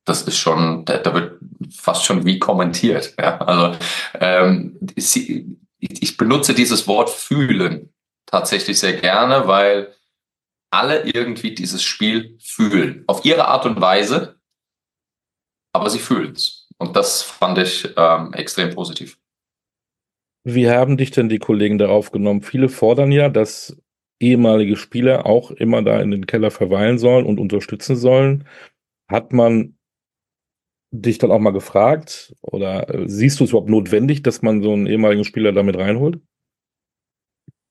das 0.03 0.23
ist 0.23 0.37
schon, 0.37 0.85
da, 0.85 0.97
da, 0.97 1.13
wird 1.13 1.39
fast 1.75 2.05
schon 2.05 2.25
wie 2.25 2.39
kommentiert. 2.39 3.13
Ja? 3.19 3.37
Also 3.39 3.77
ähm, 4.19 4.79
ich, 4.95 6.17
benutze 6.17 6.53
dieses 6.53 6.87
Wort 6.87 7.09
fühlen 7.09 7.93
tatsächlich 8.25 8.79
sehr 8.79 8.93
gerne, 8.93 9.47
weil 9.47 9.93
alle 10.71 11.03
irgendwie 11.03 11.53
dieses 11.53 11.83
Spiel 11.83 12.37
fühlen. 12.41 13.03
Auf 13.07 13.25
ihre 13.25 13.47
Art 13.47 13.65
und 13.65 13.79
Weise, 13.79 14.39
aber 15.73 15.89
sie 15.89 15.99
fühlen 15.99 16.33
es. 16.33 16.67
Und 16.77 16.95
das 16.95 17.21
fand 17.21 17.57
ich 17.57 17.89
ähm, 17.95 18.33
extrem 18.33 18.73
positiv. 18.73 19.17
Wie 20.47 20.69
haben 20.69 20.95
dich 20.95 21.09
denn 21.09 21.27
die 21.27 21.39
Kollegen 21.39 21.79
darauf 21.79 22.11
genommen? 22.11 22.43
Viele 22.43 22.69
fordern 22.69 23.11
ja, 23.11 23.29
dass 23.29 23.75
ehemalige 24.19 24.77
Spieler 24.77 25.25
auch 25.25 25.49
immer 25.49 25.81
da 25.81 25.99
in 25.99 26.11
den 26.11 26.27
Keller 26.27 26.51
verweilen 26.51 26.99
sollen 26.99 27.25
und 27.25 27.39
unterstützen 27.39 27.95
sollen. 27.95 28.47
Hat 29.11 29.33
man 29.33 29.75
dich 30.91 31.17
dann 31.17 31.31
auch 31.31 31.39
mal 31.39 31.51
gefragt 31.51 32.35
oder 32.41 32.87
äh, 32.93 33.09
siehst 33.09 33.39
du 33.39 33.43
es 33.43 33.49
überhaupt 33.49 33.69
notwendig, 33.69 34.21
dass 34.21 34.43
man 34.43 34.61
so 34.61 34.71
einen 34.71 34.85
ehemaligen 34.85 35.25
Spieler 35.25 35.51
damit 35.51 35.77
reinholt? 35.77 36.19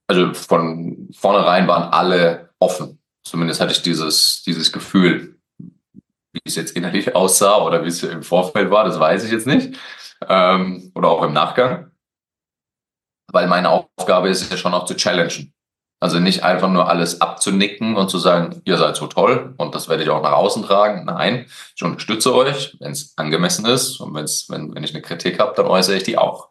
Also 0.08 0.34
von 0.34 1.08
vornherein 1.14 1.68
waren 1.68 1.92
alle 1.92 2.50
offen. 2.58 2.98
Zumindest 3.22 3.60
hatte 3.60 3.72
ich 3.72 3.82
dieses, 3.82 4.42
dieses 4.42 4.72
Gefühl, 4.72 5.38
wie 5.58 6.40
es 6.44 6.56
jetzt 6.56 6.76
innerlich 6.76 7.14
aussah 7.14 7.64
oder 7.64 7.84
wie 7.84 7.88
es 7.88 8.02
im 8.02 8.24
Vorfeld 8.24 8.72
war, 8.72 8.84
das 8.84 8.98
weiß 8.98 9.24
ich 9.24 9.30
jetzt 9.30 9.46
nicht. 9.46 9.78
Ähm, 10.28 10.90
oder 10.96 11.08
auch 11.08 11.22
im 11.22 11.32
Nachgang 11.32 11.93
weil 13.34 13.48
meine 13.48 13.68
Aufgabe 13.68 14.28
ist 14.28 14.50
ja 14.50 14.56
schon 14.56 14.74
auch 14.74 14.86
zu 14.86 14.94
challengen. 14.94 15.52
Also 16.00 16.20
nicht 16.20 16.44
einfach 16.44 16.68
nur 16.68 16.88
alles 16.88 17.20
abzunicken 17.20 17.96
und 17.96 18.10
zu 18.10 18.18
sagen, 18.18 18.60
ihr 18.64 18.76
seid 18.76 18.96
so 18.96 19.06
toll 19.06 19.54
und 19.56 19.74
das 19.74 19.88
werde 19.88 20.02
ich 20.02 20.10
auch 20.10 20.22
nach 20.22 20.32
außen 20.32 20.62
tragen. 20.64 21.04
Nein, 21.06 21.46
ich 21.74 21.82
unterstütze 21.82 22.34
euch, 22.34 22.76
wenn 22.78 22.92
es 22.92 23.16
angemessen 23.16 23.66
ist 23.66 24.00
und 24.00 24.14
wenn's, 24.14 24.46
wenn, 24.50 24.74
wenn 24.74 24.84
ich 24.84 24.92
eine 24.92 25.02
Kritik 25.02 25.40
habe, 25.40 25.54
dann 25.56 25.66
äußere 25.66 25.96
ich 25.96 26.02
die 26.02 26.18
auch. 26.18 26.50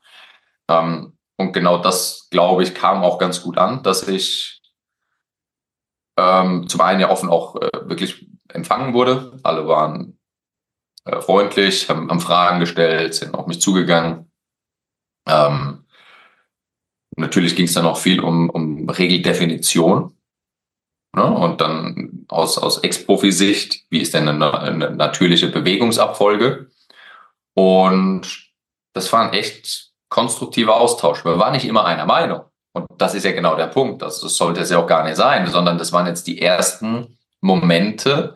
Ähm, 0.69 1.17
und 1.37 1.53
genau 1.53 1.77
das, 1.77 2.27
glaube 2.31 2.63
ich, 2.63 2.73
kam 2.73 3.03
auch 3.03 3.17
ganz 3.17 3.41
gut 3.41 3.57
an, 3.57 3.83
dass 3.83 4.07
ich 4.07 4.61
ähm, 6.17 6.67
zum 6.67 6.81
einen 6.81 6.99
ja 6.99 7.09
offen 7.09 7.29
auch 7.29 7.55
äh, 7.55 7.69
wirklich 7.83 8.27
empfangen 8.49 8.93
wurde. 8.93 9.39
Alle 9.43 9.67
waren 9.67 10.19
äh, 11.05 11.21
freundlich, 11.21 11.89
haben, 11.89 12.09
haben, 12.09 12.21
Fragen 12.21 12.59
gestellt, 12.59 13.13
sind 13.13 13.35
auf 13.35 13.47
mich 13.47 13.61
zugegangen. 13.61 14.31
Ähm, 15.27 15.82
Natürlich 17.15 17.55
ging 17.55 17.65
es 17.65 17.73
dann 17.73 17.85
auch 17.85 17.97
viel 17.97 18.19
um, 18.19 18.49
um 18.49 18.89
Regeldefinition. 18.89 20.15
Ne? 21.15 21.23
Und 21.23 21.61
dann 21.61 22.25
aus, 22.27 22.57
aus 22.57 22.79
Ex-Profi-Sicht, 22.79 23.85
wie 23.89 23.99
ist 23.99 24.13
denn 24.13 24.27
eine, 24.27 24.59
eine 24.59 24.91
natürliche 24.91 25.47
Bewegungsabfolge? 25.47 26.69
Und 27.53 28.51
das 28.93 29.11
war 29.13 29.27
ein 29.27 29.33
echt 29.33 29.91
konstruktiver 30.09 30.79
Austausch. 30.79 31.23
Wir 31.25 31.39
waren 31.39 31.53
nicht 31.53 31.65
immer 31.65 31.85
einer 31.85 32.05
Meinung. 32.05 32.41
Und 32.73 32.87
das 32.97 33.13
ist 33.13 33.25
ja 33.25 33.31
genau 33.31 33.55
der 33.55 33.67
Punkt. 33.67 34.01
Das, 34.01 34.21
das 34.21 34.35
sollte 34.35 34.61
es 34.61 34.71
ja 34.71 34.79
auch 34.79 34.87
gar 34.87 35.03
nicht 35.03 35.15
sein, 35.15 35.47
sondern 35.47 35.77
das 35.77 35.91
waren 35.91 36.07
jetzt 36.07 36.25
die 36.25 36.41
ersten 36.41 37.17
Momente 37.41 38.35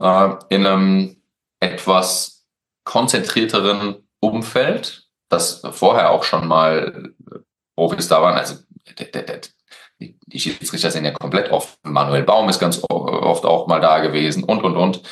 äh, 0.00 0.30
in 0.48 0.66
einem 0.66 1.16
etwas 1.60 2.46
konzentrierteren 2.84 3.96
Umfeld, 4.20 5.08
das 5.28 5.62
vorher 5.72 6.10
auch 6.10 6.22
schon 6.22 6.46
mal 6.46 7.12
Profis 7.76 8.08
da 8.08 8.22
waren. 8.22 8.36
Also 8.36 8.56
der, 8.98 9.06
der, 9.06 9.22
der, 9.22 9.40
die 9.98 10.40
Schiedsrichter 10.40 10.90
sind 10.90 11.04
ja 11.04 11.12
komplett 11.12 11.50
offen. 11.52 11.76
Manuel 11.82 12.22
Baum 12.22 12.48
ist 12.48 12.58
ganz 12.58 12.82
oft 12.88 13.44
auch 13.44 13.66
mal 13.66 13.80
da 13.80 14.00
gewesen 14.00 14.44
und, 14.44 14.64
und, 14.64 14.76
und. 14.76 15.02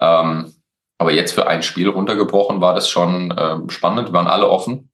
Ähm, 0.00 0.54
aber 0.98 1.12
jetzt 1.12 1.32
für 1.32 1.46
ein 1.46 1.62
Spiel 1.62 1.88
runtergebrochen 1.88 2.60
war 2.60 2.74
das 2.74 2.88
schon 2.88 3.34
ähm, 3.38 3.70
spannend. 3.70 4.08
Wir 4.08 4.12
waren 4.14 4.26
alle 4.26 4.48
offen. 4.48 4.90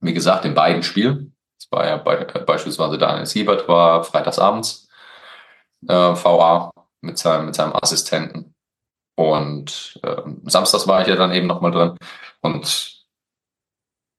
Wie 0.00 0.14
gesagt, 0.14 0.44
in 0.44 0.54
beiden 0.54 0.82
Spielen. 0.82 1.36
Das 1.58 1.70
war 1.70 1.86
ja 1.86 1.96
bei, 1.98 2.16
beispielsweise 2.16 2.98
Daniel 2.98 3.26
Siebert 3.26 3.68
war 3.68 4.02
freitagsabends 4.02 4.88
äh, 5.88 5.92
VA 5.92 6.72
mit 7.02 7.18
seinem, 7.18 7.46
mit 7.46 7.54
seinem 7.54 7.74
Assistenten. 7.74 8.54
Und 9.14 10.00
äh, 10.02 10.22
samstags 10.44 10.88
war 10.88 11.02
ich 11.02 11.08
ja 11.08 11.16
dann 11.16 11.32
eben 11.32 11.46
nochmal 11.46 11.70
drin. 11.70 11.98
Und 12.40 13.04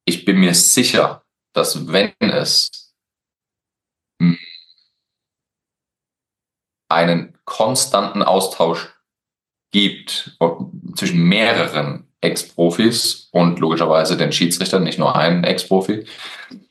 ich 0.06 0.26
bin 0.26 0.40
mir 0.40 0.54
sicher, 0.54 1.23
dass 1.54 1.88
wenn 1.92 2.14
es 2.20 2.94
einen 6.90 7.38
konstanten 7.46 8.24
Austausch 8.24 8.94
gibt 9.72 10.38
zwischen 10.96 11.24
mehreren 11.24 12.08
Ex-Profis 12.22 13.30
und 13.32 13.60
logischerweise 13.60 14.16
den 14.16 14.32
Schiedsrichtern, 14.32 14.84
nicht 14.84 15.00
nur 15.00 15.16
einen 15.16 15.44
Ex-Profi, 15.44 16.06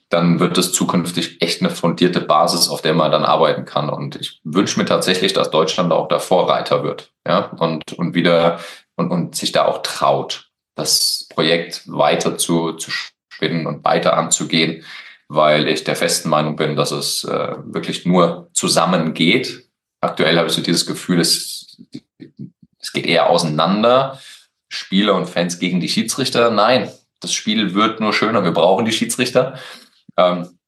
dann 0.09 0.41
wird 0.41 0.59
es 0.59 0.73
zukünftig 0.73 1.41
echt 1.41 1.61
eine 1.61 1.71
fundierte 1.71 2.21
Basis, 2.21 2.69
auf 2.69 2.83
der 2.83 2.95
man 2.95 3.11
dann 3.11 3.25
arbeiten 3.25 3.65
kann. 3.65 3.89
Und 3.89 4.17
ich 4.17 4.41
wünsche 4.45 4.79
mir 4.79 4.85
tatsächlich, 4.85 5.33
dass 5.33 5.51
Deutschland 5.51 5.93
auch 5.93 6.09
der 6.09 6.21
Vorreiter 6.21 6.85
wird, 6.85 7.13
ja, 7.27 7.47
und, 7.47 7.93
und 7.95 8.15
wieder 8.15 8.61
und, 8.95 9.11
und 9.11 9.35
sich 9.35 9.53
da 9.53 9.65
auch 9.65 9.83
traut, 9.83 10.51
das 10.75 11.27
Projekt 11.31 11.83
weiter 11.87 12.37
zu, 12.37 12.73
zu 12.73 12.91
spinnen 13.43 13.67
und 13.67 13.85
weiter 13.85 14.17
anzugehen, 14.17 14.85
weil 15.29 15.69
ich 15.69 15.83
der 15.85 15.97
festen 15.97 16.29
Meinung 16.29 16.57
bin, 16.57 16.77
dass 16.77 16.93
es 16.93 17.25
äh, 17.25 17.57
wirklich 17.65 18.07
nur 18.07 18.49
zusammen 18.53 19.15
geht. 19.15 19.69
Aktuell 20.01 20.37
habe 20.37 20.49
ich 20.49 20.55
so 20.55 20.63
dieses 20.63 20.87
Gefühl, 20.87 21.21
es, 21.21 21.83
es 22.79 22.93
geht 22.93 23.07
eher 23.07 23.31
auseinander. 23.31 24.21
Spieler 24.69 25.15
und 25.15 25.29
Fans 25.29 25.59
gegen 25.59 25.81
die 25.81 25.89
Schiedsrichter. 25.89 26.51
Nein, 26.51 26.91
das 27.21 27.33
Spiel 27.33 27.75
wird 27.75 28.01
nur 28.01 28.13
schöner. 28.13 28.45
Wir 28.45 28.53
brauchen 28.53 28.85
die 28.85 28.93
Schiedsrichter. 28.93 29.59
Ähm, 30.17 30.59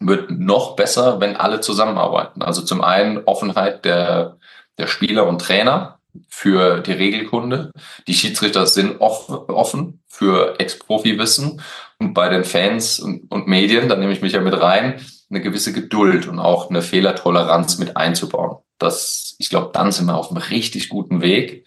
wird 0.00 0.30
noch 0.30 0.76
besser, 0.76 1.20
wenn 1.20 1.36
alle 1.36 1.60
zusammenarbeiten. 1.60 2.42
Also 2.42 2.62
zum 2.62 2.82
einen 2.82 3.24
Offenheit 3.24 3.84
der, 3.84 4.38
der 4.76 4.86
Spieler 4.86 5.26
und 5.26 5.40
Trainer 5.40 6.00
für 6.28 6.80
die 6.80 6.92
Regelkunde. 6.92 7.70
Die 8.06 8.14
Schiedsrichter 8.14 8.66
sind 8.66 9.00
offen 9.00 10.02
für 10.06 10.58
Ex-Profi-Wissen 10.58 11.60
und 11.98 12.14
bei 12.14 12.28
den 12.28 12.44
Fans 12.44 13.00
und, 13.00 13.30
und 13.30 13.46
Medien, 13.46 13.88
da 13.88 13.96
nehme 13.96 14.12
ich 14.12 14.22
mich 14.22 14.32
ja 14.32 14.40
mit 14.40 14.60
rein, 14.60 15.00
eine 15.30 15.40
gewisse 15.40 15.72
Geduld 15.72 16.28
und 16.28 16.38
auch 16.38 16.70
eine 16.70 16.82
Fehlertoleranz 16.82 17.78
mit 17.78 17.96
einzubauen. 17.96 18.58
Das, 18.78 19.36
ich 19.38 19.48
glaube, 19.48 19.70
dann 19.72 19.92
sind 19.92 20.06
wir 20.06 20.16
auf 20.16 20.30
einem 20.30 20.42
richtig 20.42 20.88
guten 20.88 21.22
Weg 21.22 21.66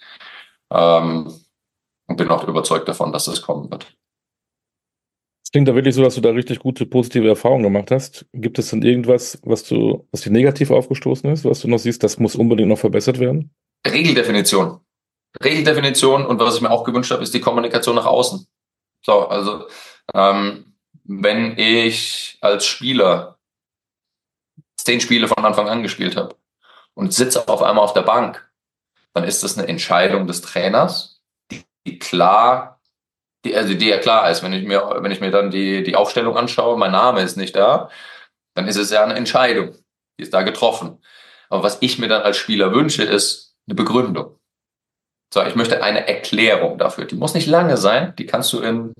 ähm, 0.71 1.31
und 2.07 2.17
bin 2.17 2.29
auch 2.29 2.47
überzeugt 2.47 2.87
davon, 2.87 3.11
dass 3.11 3.25
das 3.25 3.41
kommen 3.41 3.71
wird. 3.71 3.93
Es 5.43 5.51
klingt 5.51 5.69
da 5.69 5.75
wirklich 5.75 5.95
so, 5.95 6.03
dass 6.03 6.15
du 6.15 6.21
da 6.21 6.31
richtig 6.31 6.59
gute 6.59 6.85
positive 6.85 7.27
Erfahrungen 7.27 7.63
gemacht 7.63 7.89
hast. 7.89 8.25
Gibt 8.33 8.59
es 8.59 8.69
denn 8.69 8.81
irgendwas, 8.81 9.39
was 9.43 9.63
du, 9.63 10.05
was 10.11 10.21
dir 10.21 10.31
negativ 10.31 10.71
aufgestoßen 10.71 11.31
ist, 11.31 11.45
was 11.45 11.61
du 11.61 11.69
noch 11.69 11.79
siehst, 11.79 12.03
das 12.03 12.19
muss 12.19 12.35
unbedingt 12.35 12.67
noch 12.67 12.79
verbessert 12.79 13.17
werden? 13.19 13.51
Regeldefinition. 13.91 14.81
Regeldefinition 15.43 16.25
und 16.25 16.39
was 16.39 16.55
ich 16.55 16.61
mir 16.61 16.71
auch 16.71 16.83
gewünscht 16.83 17.11
habe, 17.11 17.23
ist 17.23 17.33
die 17.33 17.41
Kommunikation 17.41 17.95
nach 17.95 18.05
außen. 18.05 18.47
So, 19.05 19.27
also 19.27 19.67
ähm, 20.13 20.75
wenn 21.03 21.57
ich 21.57 22.37
als 22.41 22.65
Spieler 22.65 23.37
zehn 24.77 25.01
Spiele 25.01 25.27
von 25.27 25.45
Anfang 25.45 25.69
an 25.69 25.83
gespielt 25.83 26.15
habe 26.15 26.35
und 26.93 27.13
sitze 27.13 27.47
auf 27.47 27.61
einmal 27.61 27.83
auf 27.83 27.93
der 27.93 28.01
Bank, 28.01 28.49
dann 29.13 29.23
ist 29.23 29.43
das 29.43 29.57
eine 29.57 29.67
Entscheidung 29.67 30.27
des 30.27 30.41
Trainers, 30.41 31.21
die, 31.51 31.99
klar 31.99 32.77
die, 33.47 33.55
also 33.55 33.73
die 33.73 33.87
ja 33.87 33.97
klar 33.97 34.29
ist, 34.29 34.43
wenn 34.43 34.53
ich 34.53 34.65
mir, 34.65 34.97
wenn 34.99 35.11
ich 35.11 35.21
mir 35.21 35.31
dann 35.31 35.51
die, 35.51 35.83
die 35.83 35.95
Aufstellung 35.95 36.37
anschaue, 36.37 36.77
mein 36.77 36.91
Name 36.91 37.21
ist 37.21 37.37
nicht 37.37 37.55
da, 37.55 37.89
dann 38.55 38.67
ist 38.67 38.77
es 38.77 38.91
ja 38.91 39.03
eine 39.03 39.15
Entscheidung, 39.15 39.75
die 40.17 40.23
ist 40.23 40.33
da 40.33 40.41
getroffen. 40.41 41.01
Aber 41.49 41.63
was 41.63 41.77
ich 41.81 41.99
mir 41.99 42.07
dann 42.07 42.23
als 42.23 42.37
Spieler 42.37 42.73
wünsche, 42.73 43.03
ist 43.03 43.46
eine 43.67 43.75
Begründung. 43.75 44.37
So, 45.33 45.43
ich 45.43 45.55
möchte 45.55 45.83
eine 45.83 46.07
Erklärung 46.07 46.77
dafür. 46.77 47.05
Die 47.05 47.15
muss 47.15 47.33
nicht 47.33 47.47
lange 47.47 47.77
sein, 47.77 48.15
die 48.17 48.25
kannst 48.25 48.53
du 48.53 48.61
in, 48.61 48.93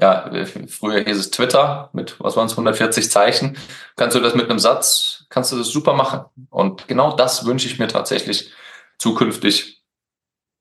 ja, 0.00 0.30
früher 0.68 1.04
hieß 1.04 1.18
es 1.18 1.30
Twitter 1.30 1.90
mit, 1.92 2.20
was 2.20 2.36
waren 2.36 2.46
es, 2.46 2.52
140 2.52 3.10
Zeichen, 3.10 3.56
kannst 3.96 4.16
du 4.16 4.20
das 4.20 4.34
mit 4.34 4.48
einem 4.48 4.58
Satz, 4.58 5.26
kannst 5.28 5.52
du 5.52 5.56
das 5.56 5.68
super 5.68 5.94
machen. 5.94 6.26
Und 6.50 6.86
genau 6.86 7.16
das 7.16 7.44
wünsche 7.44 7.66
ich 7.66 7.78
mir 7.78 7.88
tatsächlich 7.88 8.52
zukünftig 8.98 9.82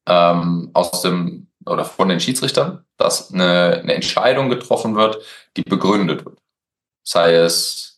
ähm, 0.08 0.72
aus 0.74 1.02
dem 1.02 1.48
oder 1.66 1.86
von 1.86 2.10
den 2.10 2.20
Schiedsrichtern, 2.20 2.86
dass 2.98 3.34
eine, 3.34 3.80
eine 3.82 3.96
Entscheidung 3.96 4.50
getroffen 4.50 4.96
wird, 4.96 5.24
die 5.58 5.64
begründet 5.64 6.26
wird. 6.26 6.38
Sei 7.04 7.34
es 7.36 7.95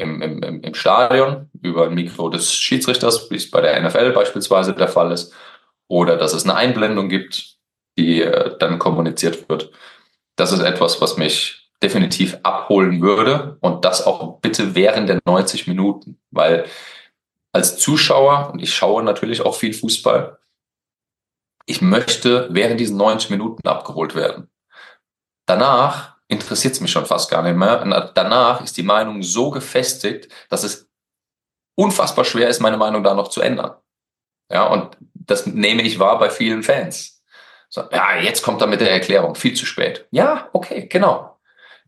im, 0.00 0.22
im, 0.22 0.62
im 0.62 0.74
Stadion 0.74 1.50
über 1.62 1.86
ein 1.86 1.94
Mikro 1.94 2.28
des 2.28 2.54
Schiedsrichters, 2.54 3.30
wie 3.30 3.36
es 3.36 3.50
bei 3.50 3.60
der 3.60 3.80
NFL 3.80 4.12
beispielsweise 4.12 4.74
der 4.74 4.88
Fall 4.88 5.12
ist, 5.12 5.32
oder 5.88 6.16
dass 6.16 6.32
es 6.32 6.44
eine 6.44 6.54
Einblendung 6.54 7.08
gibt, 7.08 7.56
die 7.98 8.22
äh, 8.22 8.56
dann 8.58 8.78
kommuniziert 8.78 9.48
wird. 9.48 9.70
Das 10.36 10.52
ist 10.52 10.60
etwas, 10.60 11.00
was 11.00 11.16
mich 11.16 11.70
definitiv 11.82 12.38
abholen 12.42 13.00
würde 13.00 13.56
und 13.60 13.84
das 13.84 14.06
auch 14.06 14.40
bitte 14.40 14.74
während 14.74 15.08
der 15.08 15.20
90 15.24 15.66
Minuten, 15.66 16.20
weil 16.30 16.66
als 17.52 17.78
Zuschauer, 17.78 18.50
und 18.52 18.62
ich 18.62 18.74
schaue 18.74 19.02
natürlich 19.02 19.42
auch 19.42 19.54
viel 19.54 19.72
Fußball, 19.72 20.38
ich 21.66 21.80
möchte 21.80 22.48
während 22.50 22.80
diesen 22.80 22.96
90 22.96 23.30
Minuten 23.30 23.66
abgeholt 23.66 24.14
werden. 24.14 24.50
Danach 25.46 26.09
interessiert 26.30 26.74
es 26.74 26.80
mich 26.80 26.92
schon 26.92 27.06
fast 27.06 27.30
gar 27.30 27.42
nicht 27.42 27.56
mehr. 27.56 28.12
danach 28.14 28.62
ist 28.62 28.76
die 28.76 28.82
Meinung 28.82 29.22
so 29.22 29.50
gefestigt, 29.50 30.28
dass 30.48 30.62
es 30.62 30.88
unfassbar 31.74 32.24
schwer 32.24 32.48
ist, 32.48 32.60
meine 32.60 32.76
Meinung 32.76 33.02
da 33.02 33.14
noch 33.14 33.28
zu 33.28 33.40
ändern. 33.40 33.72
Ja, 34.50 34.66
und 34.66 34.96
das 35.14 35.46
nehme 35.46 35.82
ich 35.82 35.98
wahr 35.98 36.18
bei 36.18 36.30
vielen 36.30 36.62
Fans. 36.62 37.22
So, 37.68 37.82
ja, 37.92 38.16
jetzt 38.20 38.42
kommt 38.42 38.60
er 38.60 38.66
mit 38.66 38.80
der 38.80 38.90
Erklärung, 38.90 39.34
viel 39.34 39.54
zu 39.54 39.66
spät. 39.66 40.06
Ja, 40.10 40.48
okay, 40.52 40.86
genau. 40.86 41.38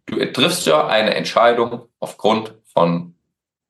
Du 0.06 0.24
triffst 0.32 0.66
ja 0.66 0.86
eine 0.86 1.14
Entscheidung 1.14 1.88
aufgrund 1.98 2.54
von, 2.72 3.14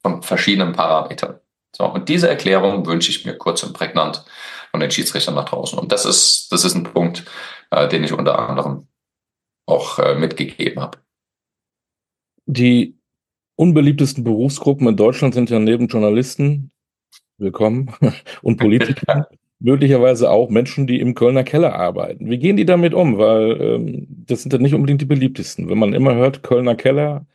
von 0.02 0.22
verschiedenen 0.22 0.72
Parametern. 0.72 1.40
So, 1.74 1.86
und 1.86 2.08
diese 2.08 2.28
Erklärung 2.28 2.86
wünsche 2.86 3.10
ich 3.10 3.24
mir 3.24 3.36
kurz 3.36 3.62
und 3.62 3.72
prägnant 3.72 4.24
von 4.70 4.80
den 4.80 4.90
Schiedsrichtern 4.90 5.34
nach 5.34 5.46
draußen. 5.46 5.78
Und 5.78 5.90
das 5.92 6.04
ist, 6.04 6.52
das 6.52 6.64
ist 6.64 6.74
ein 6.74 6.84
Punkt, 6.84 7.24
äh, 7.70 7.88
den 7.88 8.04
ich 8.04 8.12
unter 8.12 8.38
anderem 8.38 8.88
auch 9.66 9.98
äh, 9.98 10.14
mitgegeben 10.14 10.82
habe. 10.82 10.98
Die 12.46 12.96
unbeliebtesten 13.56 14.24
Berufsgruppen 14.24 14.88
in 14.88 14.96
Deutschland 14.96 15.34
sind 15.34 15.50
ja 15.50 15.58
neben 15.58 15.86
Journalisten, 15.86 16.72
willkommen, 17.38 17.94
und 18.42 18.56
Politikern, 18.56 19.24
möglicherweise 19.60 20.30
auch 20.30 20.50
Menschen, 20.50 20.86
die 20.86 21.00
im 21.00 21.14
Kölner 21.14 21.44
Keller 21.44 21.74
arbeiten. 21.74 22.28
Wie 22.28 22.38
gehen 22.38 22.56
die 22.56 22.64
damit 22.64 22.94
um? 22.94 23.18
Weil 23.18 23.60
ähm, 23.60 24.06
das 24.08 24.42
sind 24.42 24.52
ja 24.52 24.58
nicht 24.58 24.74
unbedingt 24.74 25.00
die 25.00 25.06
beliebtesten. 25.06 25.68
Wenn 25.68 25.78
man 25.78 25.94
immer 25.94 26.14
hört, 26.14 26.42
Kölner 26.42 26.74
Keller, 26.74 27.26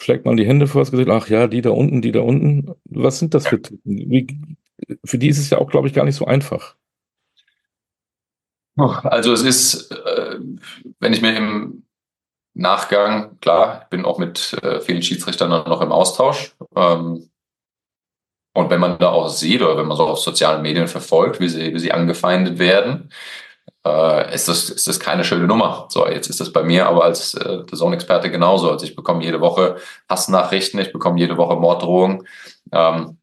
schlägt 0.00 0.24
man 0.24 0.36
die 0.36 0.46
Hände 0.46 0.66
vor 0.66 0.80
das 0.80 0.90
Gesicht, 0.90 1.10
ach 1.10 1.28
ja, 1.28 1.46
die 1.46 1.60
da 1.60 1.70
unten, 1.70 2.02
die 2.02 2.12
da 2.12 2.20
unten. 2.20 2.70
Was 2.84 3.18
sind 3.18 3.34
das 3.34 3.48
für 3.48 3.60
Typen? 3.60 3.80
Wie, 3.84 4.26
für 5.04 5.18
die 5.18 5.28
ist 5.28 5.38
es 5.38 5.50
ja 5.50 5.58
auch, 5.58 5.70
glaube 5.70 5.88
ich, 5.88 5.94
gar 5.94 6.04
nicht 6.04 6.14
so 6.14 6.24
einfach. 6.24 6.76
Also 8.78 9.32
es 9.32 9.42
ist, 9.42 9.90
äh, 9.90 10.38
wenn 11.00 11.12
ich 11.12 11.22
mir 11.22 11.36
im 11.36 11.84
Nachgang, 12.54 13.38
klar, 13.40 13.82
ich 13.82 13.88
bin 13.88 14.04
auch 14.04 14.18
mit 14.18 14.56
äh, 14.62 14.80
vielen 14.80 15.02
Schiedsrichtern 15.02 15.50
noch 15.50 15.80
im 15.80 15.92
Austausch. 15.92 16.54
Ähm, 16.74 17.30
und 18.54 18.70
wenn 18.70 18.80
man 18.80 18.98
da 18.98 19.10
auch 19.10 19.28
sieht 19.28 19.62
oder 19.62 19.76
wenn 19.76 19.86
man 19.86 19.96
so 19.96 20.06
auf 20.06 20.18
sozialen 20.18 20.62
Medien 20.62 20.88
verfolgt, 20.88 21.38
wie 21.38 21.48
sie, 21.48 21.72
wie 21.72 21.78
sie 21.78 21.92
angefeindet 21.92 22.58
werden, 22.58 23.10
äh, 23.86 24.34
ist, 24.34 24.48
das, 24.48 24.70
ist 24.70 24.88
das 24.88 24.98
keine 24.98 25.24
schöne 25.24 25.46
Nummer. 25.46 25.86
So, 25.90 26.08
jetzt 26.08 26.28
ist 26.28 26.40
das 26.40 26.52
bei 26.52 26.62
mir 26.62 26.86
aber 26.86 27.04
als 27.04 27.34
äh, 27.34 27.64
Zone-Experte 27.66 28.30
genauso. 28.30 28.70
Also 28.70 28.84
ich 28.84 28.96
bekomme 28.96 29.22
jede 29.22 29.40
Woche 29.40 29.76
Hassnachrichten, 30.08 30.80
ich 30.80 30.92
bekomme 30.92 31.18
jede 31.18 31.36
Woche 31.36 31.56
Morddrohungen. 31.56 32.26
Ähm, 32.72 33.18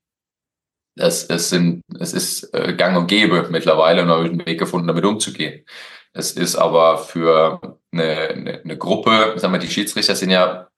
es, 0.97 1.23
es, 1.25 1.49
sind, 1.49 1.81
es 1.99 2.13
ist 2.13 2.53
äh, 2.53 2.73
gang 2.73 2.97
und 2.97 3.07
gäbe 3.07 3.47
mittlerweile 3.49 4.01
und 4.01 4.09
habe 4.09 4.25
einen 4.25 4.45
Weg 4.45 4.59
gefunden, 4.59 4.87
damit 4.87 5.05
umzugehen. 5.05 5.65
Es 6.13 6.31
ist 6.31 6.55
aber 6.55 6.97
für 6.97 7.77
eine, 7.91 8.29
eine, 8.29 8.61
eine 8.63 8.77
Gruppe, 8.77 9.33
sagen 9.35 9.53
wir, 9.53 9.59
die 9.59 9.67
Schiedsrichter 9.69 10.15
sind 10.15 10.29
ja 10.29 10.69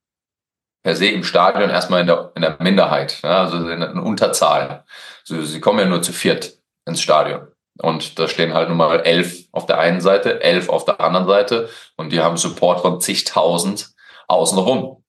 per 0.84 0.96
se 0.96 1.08
im 1.08 1.24
Stadion 1.24 1.70
erstmal 1.70 2.02
in 2.02 2.08
der, 2.08 2.32
in 2.36 2.42
der 2.42 2.58
Minderheit, 2.60 3.22
ja, 3.22 3.44
also 3.44 3.58
in 3.70 3.80
der 3.80 3.96
Unterzahl. 4.04 4.84
Also 5.30 5.44
sie 5.44 5.60
kommen 5.60 5.80
ja 5.80 5.86
nur 5.86 6.02
zu 6.02 6.14
viert 6.14 6.58
ins 6.86 7.02
Stadion. 7.02 7.48
Und 7.80 8.18
da 8.18 8.28
stehen 8.28 8.54
halt 8.54 8.70
nun 8.70 8.78
mal 8.78 9.02
elf 9.02 9.46
auf 9.52 9.68
der 9.68 9.78
einen 9.80 10.02
Seite, 10.02 10.42
elf 10.42 10.70
auf 10.70 10.86
der 10.86 11.00
anderen 11.00 11.28
Seite 11.28 11.70
und 11.96 12.12
die 12.12 12.22
haben 12.22 12.38
Support 12.38 12.82
von 12.82 13.00
zigtausend 13.00 13.92
außenrum. 14.28 15.04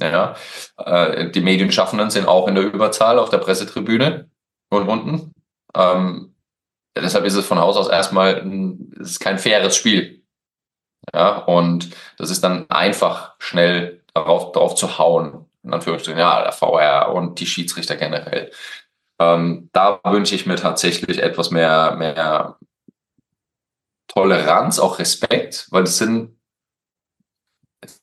Ja, 0.00 0.36
äh, 0.78 1.30
die 1.30 1.40
Medienschaffenden 1.40 2.10
sind 2.10 2.26
auch 2.26 2.48
in 2.48 2.54
der 2.54 2.64
Überzahl 2.64 3.18
auf 3.18 3.30
der 3.30 3.38
Pressetribüne 3.38 4.27
und 4.70 4.88
unten. 4.88 5.32
Ähm, 5.74 6.34
deshalb 6.96 7.24
ist 7.24 7.34
es 7.34 7.46
von 7.46 7.58
Haus 7.58 7.76
aus 7.76 7.88
erstmal 7.88 8.40
ein, 8.40 8.92
es 9.00 9.12
ist 9.12 9.20
kein 9.20 9.38
faires 9.38 9.76
Spiel. 9.76 10.24
Ja, 11.14 11.38
und 11.38 11.90
das 12.18 12.30
ist 12.30 12.42
dann 12.44 12.68
einfach 12.70 13.34
schnell 13.38 14.02
darauf, 14.14 14.52
darauf 14.52 14.74
zu 14.74 14.98
hauen. 14.98 15.46
In 15.62 15.72
Anführungsstrichen, 15.72 16.18
ja, 16.18 16.42
der 16.42 16.52
VR 16.52 17.12
und 17.14 17.40
die 17.40 17.46
Schiedsrichter 17.46 17.96
generell. 17.96 18.50
Ähm, 19.20 19.68
da 19.72 20.00
wünsche 20.04 20.34
ich 20.34 20.46
mir 20.46 20.56
tatsächlich 20.56 21.22
etwas 21.22 21.50
mehr, 21.50 21.96
mehr 21.96 22.58
Toleranz, 24.08 24.78
auch 24.78 24.98
Respekt, 24.98 25.66
weil 25.70 25.84
das 25.84 25.98
sind, 25.98 26.38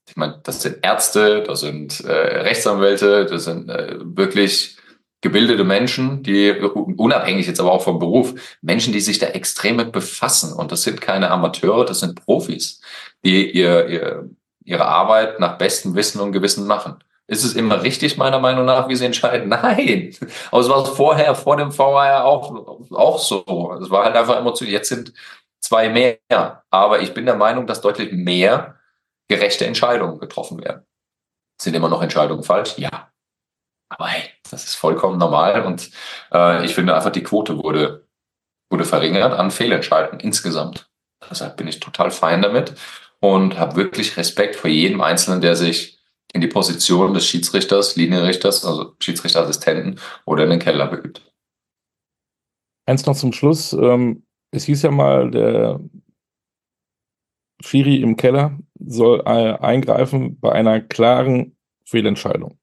ich 0.08 0.16
meine, 0.16 0.40
das 0.44 0.62
sind 0.62 0.84
Ärzte, 0.84 1.44
das 1.44 1.62
sind 1.62 2.02
äh, 2.02 2.12
Rechtsanwälte, 2.12 3.26
das 3.26 3.46
sind 3.46 3.70
äh, 3.70 3.98
wirklich 4.00 4.78
gebildete 5.26 5.64
Menschen, 5.64 6.22
die 6.22 6.52
unabhängig 6.52 7.48
jetzt 7.48 7.60
aber 7.60 7.72
auch 7.72 7.82
vom 7.82 7.98
Beruf, 7.98 8.36
Menschen, 8.62 8.94
die 8.94 9.00
sich 9.00 9.18
da 9.18 9.26
extrem 9.26 9.78
mit 9.78 9.92
befassen. 9.92 10.54
Und 10.54 10.72
das 10.72 10.84
sind 10.84 11.02
keine 11.02 11.32
Amateure, 11.32 11.84
das 11.84 12.02
sind 12.02 12.24
Profis, 12.24 12.80
die 13.24 13.50
ihr, 13.50 13.88
ihr, 13.88 14.30
ihre 14.64 14.86
Arbeit 14.86 15.40
nach 15.40 15.58
bestem 15.58 15.96
Wissen 15.96 16.22
und 16.22 16.32
Gewissen 16.32 16.68
machen. 16.68 17.04
Ist 17.26 17.44
es 17.44 17.56
immer 17.56 17.82
richtig, 17.82 18.18
meiner 18.18 18.38
Meinung 18.38 18.66
nach, 18.66 18.88
wie 18.88 18.96
sie 18.96 19.08
entscheiden? 19.08 19.50
Nein. 19.50 20.16
Aber 20.52 20.62
es 20.62 20.70
war 20.70 20.86
vorher, 20.86 21.34
vor 21.34 21.58
dem 21.58 21.72
VR 21.72 22.24
auch, 22.24 22.92
auch 22.92 23.18
so. 23.18 23.76
Es 23.82 23.90
war 23.90 24.06
halt 24.06 24.16
einfach 24.16 24.38
emotional. 24.38 24.74
Jetzt 24.74 24.90
sind 24.90 25.12
zwei 25.60 25.90
mehr. 25.90 26.20
Aber 26.70 27.02
ich 27.02 27.16
bin 27.16 27.26
der 27.26 27.36
Meinung, 27.36 27.66
dass 27.66 27.82
deutlich 27.82 28.12
mehr 28.12 28.76
gerechte 29.28 29.66
Entscheidungen 29.66 30.20
getroffen 30.20 30.64
werden. 30.64 30.86
Sind 31.60 31.76
immer 31.76 31.90
noch 31.90 32.04
Entscheidungen 32.04 32.44
falsch? 32.44 32.78
Ja. 32.78 33.10
Aber 33.90 34.06
hey, 34.06 34.35
das 34.56 34.64
ist 34.64 34.76
vollkommen 34.76 35.18
normal. 35.18 35.66
Und 35.66 35.92
äh, 36.32 36.66
ich 36.66 36.74
finde 36.74 36.96
einfach, 36.96 37.12
die 37.12 37.24
Quote 37.24 37.58
wurde, 37.58 38.08
wurde 38.70 38.86
verringert 38.86 39.34
an 39.34 39.52
Fehlentscheidungen 39.52 40.22
insgesamt. 40.22 40.90
Deshalb 41.30 41.58
bin 41.58 41.68
ich 41.68 41.82
total 41.82 42.10
fein 42.12 42.42
damit 42.42 42.74
und 43.20 43.60
habe 43.60 43.76
wirklich 43.76 44.16
Respekt 44.16 44.56
vor 44.56 44.70
jedem 44.70 45.02
Einzelnen, 45.02 45.42
der 45.42 45.56
sich 45.56 46.00
in 46.34 46.42
die 46.42 46.48
Position 46.48 47.14
des 47.14 47.28
Schiedsrichters, 47.28 47.96
Linienrichters, 47.96 48.66
also 48.66 48.96
Schiedsrichterassistenten 49.00 50.00
oder 50.26 50.46
in 50.46 50.52
den 50.52 50.60
Keller 50.60 50.88
begibt. 50.88 51.22
Eins 52.86 53.06
noch 53.06 53.16
zum 53.16 53.34
Schluss. 53.34 53.74
Ähm, 53.74 54.24
es 54.52 54.64
hieß 54.66 54.84
ja 54.84 54.92
mal, 54.92 55.32
der 55.32 55.80
Schiri 57.62 57.98
im 57.98 58.16
Keller 58.16 58.58
soll 58.80 59.22
äh, 59.26 59.58
eingreifen 59.58 60.40
bei 60.40 60.52
einer 60.52 60.82
klaren 60.82 61.58
Fehlentscheidung. 61.86 62.58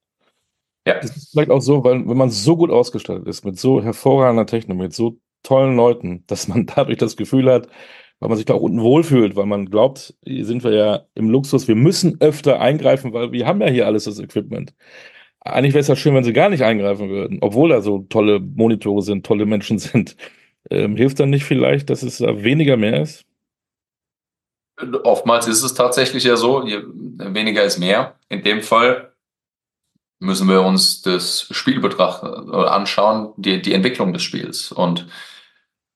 Ja. 0.87 0.97
Es 1.01 1.16
ist 1.16 1.31
vielleicht 1.31 1.51
auch 1.51 1.61
so, 1.61 1.85
weil 1.85 2.07
wenn 2.09 2.16
man 2.16 2.31
so 2.31 2.57
gut 2.57 2.71
ausgestattet 2.71 3.27
ist, 3.27 3.45
mit 3.45 3.59
so 3.59 3.83
hervorragender 3.83 4.47
Technik, 4.47 4.79
mit 4.79 4.92
so 4.92 5.18
tollen 5.42 5.77
Leuten, 5.77 6.25
dass 6.27 6.49
man 6.49 6.66
dadurch 6.66 6.99
das 6.99 7.16
Gefühl 7.16 7.51
hat, 7.51 7.68
weil 8.21 8.29
man 8.29 8.37
sich 8.37 8.47
da 8.47 8.55
auch 8.55 8.62
unten 8.62 8.81
wohlfühlt, 8.81 9.35
weil 9.35 9.47
man 9.47 9.66
glaubt, 9.66 10.14
hier 10.25 10.47
sind 10.47 10.62
wir 10.62 10.73
ja 10.73 11.03
im 11.14 11.29
Luxus, 11.31 11.66
wir 11.66 11.75
müssen 11.75 12.21
öfter 12.21 12.61
eingreifen, 12.61 13.12
weil 13.12 13.33
wir 13.33 13.47
haben 13.47 13.61
ja 13.61 13.68
hier 13.68 13.87
alles 13.87 14.05
das 14.05 14.21
Equipment. 14.21 14.75
Eigentlich 15.40 15.75
wäre 15.75 15.81
es 15.81 15.88
ja 15.88 15.97
schön, 15.97 16.14
wenn 16.14 16.23
sie 16.23 16.33
gar 16.33 16.49
nicht 16.49 16.62
eingreifen 16.62 17.09
würden, 17.09 17.38
obwohl 17.40 17.71
da 17.71 17.81
so 17.81 18.07
tolle 18.09 18.38
Monitore 18.38 19.03
sind, 19.03 19.27
tolle 19.27 19.45
Menschen 19.45 19.79
sind. 19.81 20.16
Ähm, 20.71 20.97
hilft 20.97 21.18
dann 21.18 21.31
nicht 21.31 21.45
vielleicht, 21.45 21.90
dass 21.90 22.05
es 22.05 22.18
da 22.18 22.45
weniger 22.45 22.77
mehr 22.77 23.03
ist? 23.03 23.25
Oftmals 25.03 25.49
ist 25.49 25.62
es 25.62 25.75
tatsächlich 25.75 26.25
ja 26.25 26.37
so, 26.37 26.64
weniger 26.64 27.64
ist 27.64 27.79
mehr. 27.79 28.14
In 28.29 28.42
dem 28.42 28.62
Fall 28.62 29.12
müssen 30.22 30.48
wir 30.48 30.62
uns 30.62 31.02
das 31.02 31.48
Spiel 31.50 31.80
betrachten 31.80 32.26
oder 32.48 32.72
anschauen, 32.72 33.32
die, 33.37 33.61
die 33.61 33.74
Entwicklung 33.74 34.12
des 34.12 34.22
Spiels. 34.22 34.70
Und 34.70 35.08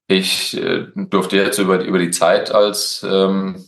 ich 0.08 0.56
äh, 0.56 0.86
durfte 0.96 1.36
jetzt 1.36 1.58
über, 1.58 1.82
über 1.84 2.00
die 2.00 2.10
Zeit 2.10 2.50
als 2.50 3.06
ähm, 3.08 3.64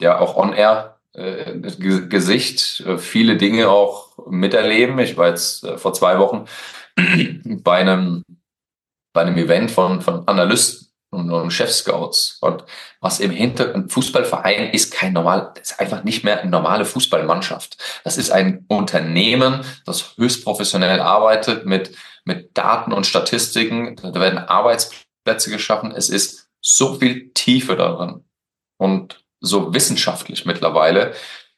ja 0.00 0.20
auch 0.20 0.36
on-air 0.36 1.00
äh, 1.12 1.58
Gesicht 1.58 2.84
äh, 2.86 2.98
viele 2.98 3.36
Dinge 3.36 3.68
auch 3.68 4.28
miterleben. 4.28 4.98
Ich 5.00 5.16
war 5.16 5.28
jetzt 5.28 5.64
äh, 5.64 5.76
vor 5.76 5.92
zwei 5.92 6.20
Wochen 6.20 6.44
bei 7.62 7.78
einem 7.78 8.24
bei 9.12 9.22
einem 9.22 9.38
Event 9.38 9.72
von 9.72 10.00
von 10.02 10.26
Analysten 10.28 10.87
und, 11.10 11.30
und 11.30 11.50
Chefscouts 11.50 12.38
und 12.40 12.64
was 13.00 13.20
im 13.20 13.30
Hintergrund 13.30 13.92
Fußballverein 13.92 14.70
ist 14.70 14.92
kein 14.92 15.12
normal, 15.12 15.52
ist 15.60 15.80
einfach 15.80 16.04
nicht 16.04 16.24
mehr 16.24 16.40
eine 16.40 16.50
normale 16.50 16.84
Fußballmannschaft. 16.84 17.78
Das 18.04 18.18
ist 18.18 18.30
ein 18.30 18.64
Unternehmen, 18.68 19.64
das 19.86 20.16
höchst 20.16 20.44
professionell 20.44 21.00
arbeitet 21.00 21.66
mit 21.66 21.96
mit 22.24 22.58
Daten 22.58 22.92
und 22.92 23.06
Statistiken. 23.06 23.96
Da 23.96 24.20
werden 24.20 24.38
Arbeitsplätze 24.38 25.08
Plätze 25.28 25.50
geschaffen. 25.50 25.92
Es 25.92 26.08
ist 26.08 26.48
so 26.60 26.94
viel 26.94 27.32
Tiefe 27.34 27.76
darin 27.76 28.24
und 28.78 29.24
so 29.40 29.74
wissenschaftlich 29.74 30.46
mittlerweile. 30.46 31.12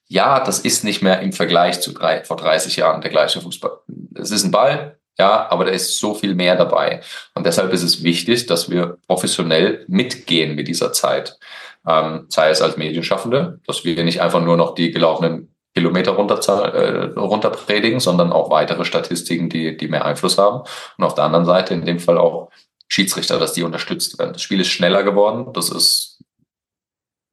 Ja, 0.07 0.41
das 0.41 0.59
ist 0.59 0.83
nicht 0.83 1.03
mehr 1.03 1.21
im 1.21 1.33
Vergleich 1.33 1.81
zu 1.81 1.93
drei, 1.93 2.25
vor 2.25 2.37
30 2.37 2.77
Jahren 2.77 3.01
der 3.01 3.11
gleiche 3.11 3.41
Fußball. 3.41 3.79
Es 4.15 4.33
ist 4.33 4.45
ein 4.45 4.51
Ball, 4.51 5.00
ja, 5.21 5.51
aber 5.51 5.67
da 5.67 5.71
ist 5.71 5.99
so 5.99 6.15
viel 6.15 6.35
mehr 6.35 6.57
dabei. 6.57 7.03
Und 7.35 7.45
deshalb 7.45 7.73
ist 7.75 7.83
es 7.83 8.03
wichtig, 8.03 8.47
dass 8.47 8.71
wir 8.71 8.97
professionell 9.07 9.85
mitgehen 9.87 10.55
mit 10.55 10.67
dieser 10.67 10.95
Zeit. 10.95 11.39
Ähm, 11.87 12.25
sei 12.29 12.49
es 12.49 12.63
als 12.63 12.79
Medienschaffende, 12.79 13.61
dass 13.67 13.85
wir 13.85 14.03
nicht 14.03 14.23
einfach 14.23 14.41
nur 14.43 14.57
noch 14.57 14.75
die 14.75 14.91
gelaufenen 14.91 15.55
Kilometer 15.75 16.13
runter, 16.13 16.39
äh, 16.75 17.19
runter 17.19 17.51
predigen, 17.51 18.01
sondern 18.01 18.33
auch 18.33 18.51
weitere 18.51 18.87
Statistiken, 18.87 19.51
die, 19.51 19.77
die 19.77 19.89
mehr 19.89 20.07
Einfluss 20.07 20.39
haben. 20.39 20.63
Und 20.97 21.05
auf 21.05 21.15
der 21.15 21.25
anderen 21.25 21.45
Seite 21.45 21.75
in 21.75 21.85
dem 21.85 22.01
Fall 22.01 22.17
auch 22.17 22.51
Schiedsrichter, 22.89 23.39
dass 23.39 23.53
die 23.53 23.63
unterstützt 23.63 24.19
werden. 24.19 24.33
Das 24.33 24.43
Spiel 24.43 24.61
ist 24.61 24.69
schneller 24.69 25.03
geworden, 25.03 25.53
das 25.53 25.69
ist 25.69 26.25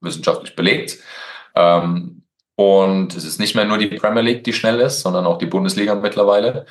wissenschaftlich 0.01 0.55
belegt. 0.57 0.97
Ähm, 1.55 2.23
und 2.55 3.15
es 3.15 3.23
ist 3.23 3.39
nicht 3.39 3.55
mehr 3.55 3.65
nur 3.65 3.77
die 3.77 3.87
Premier 3.87 4.23
League, 4.23 4.43
die 4.43 4.53
schnell 4.53 4.81
ist, 4.81 5.01
sondern 5.01 5.25
auch 5.25 5.37
die 5.37 5.45
Bundesliga 5.45 5.95
mittlerweile. 5.95 6.65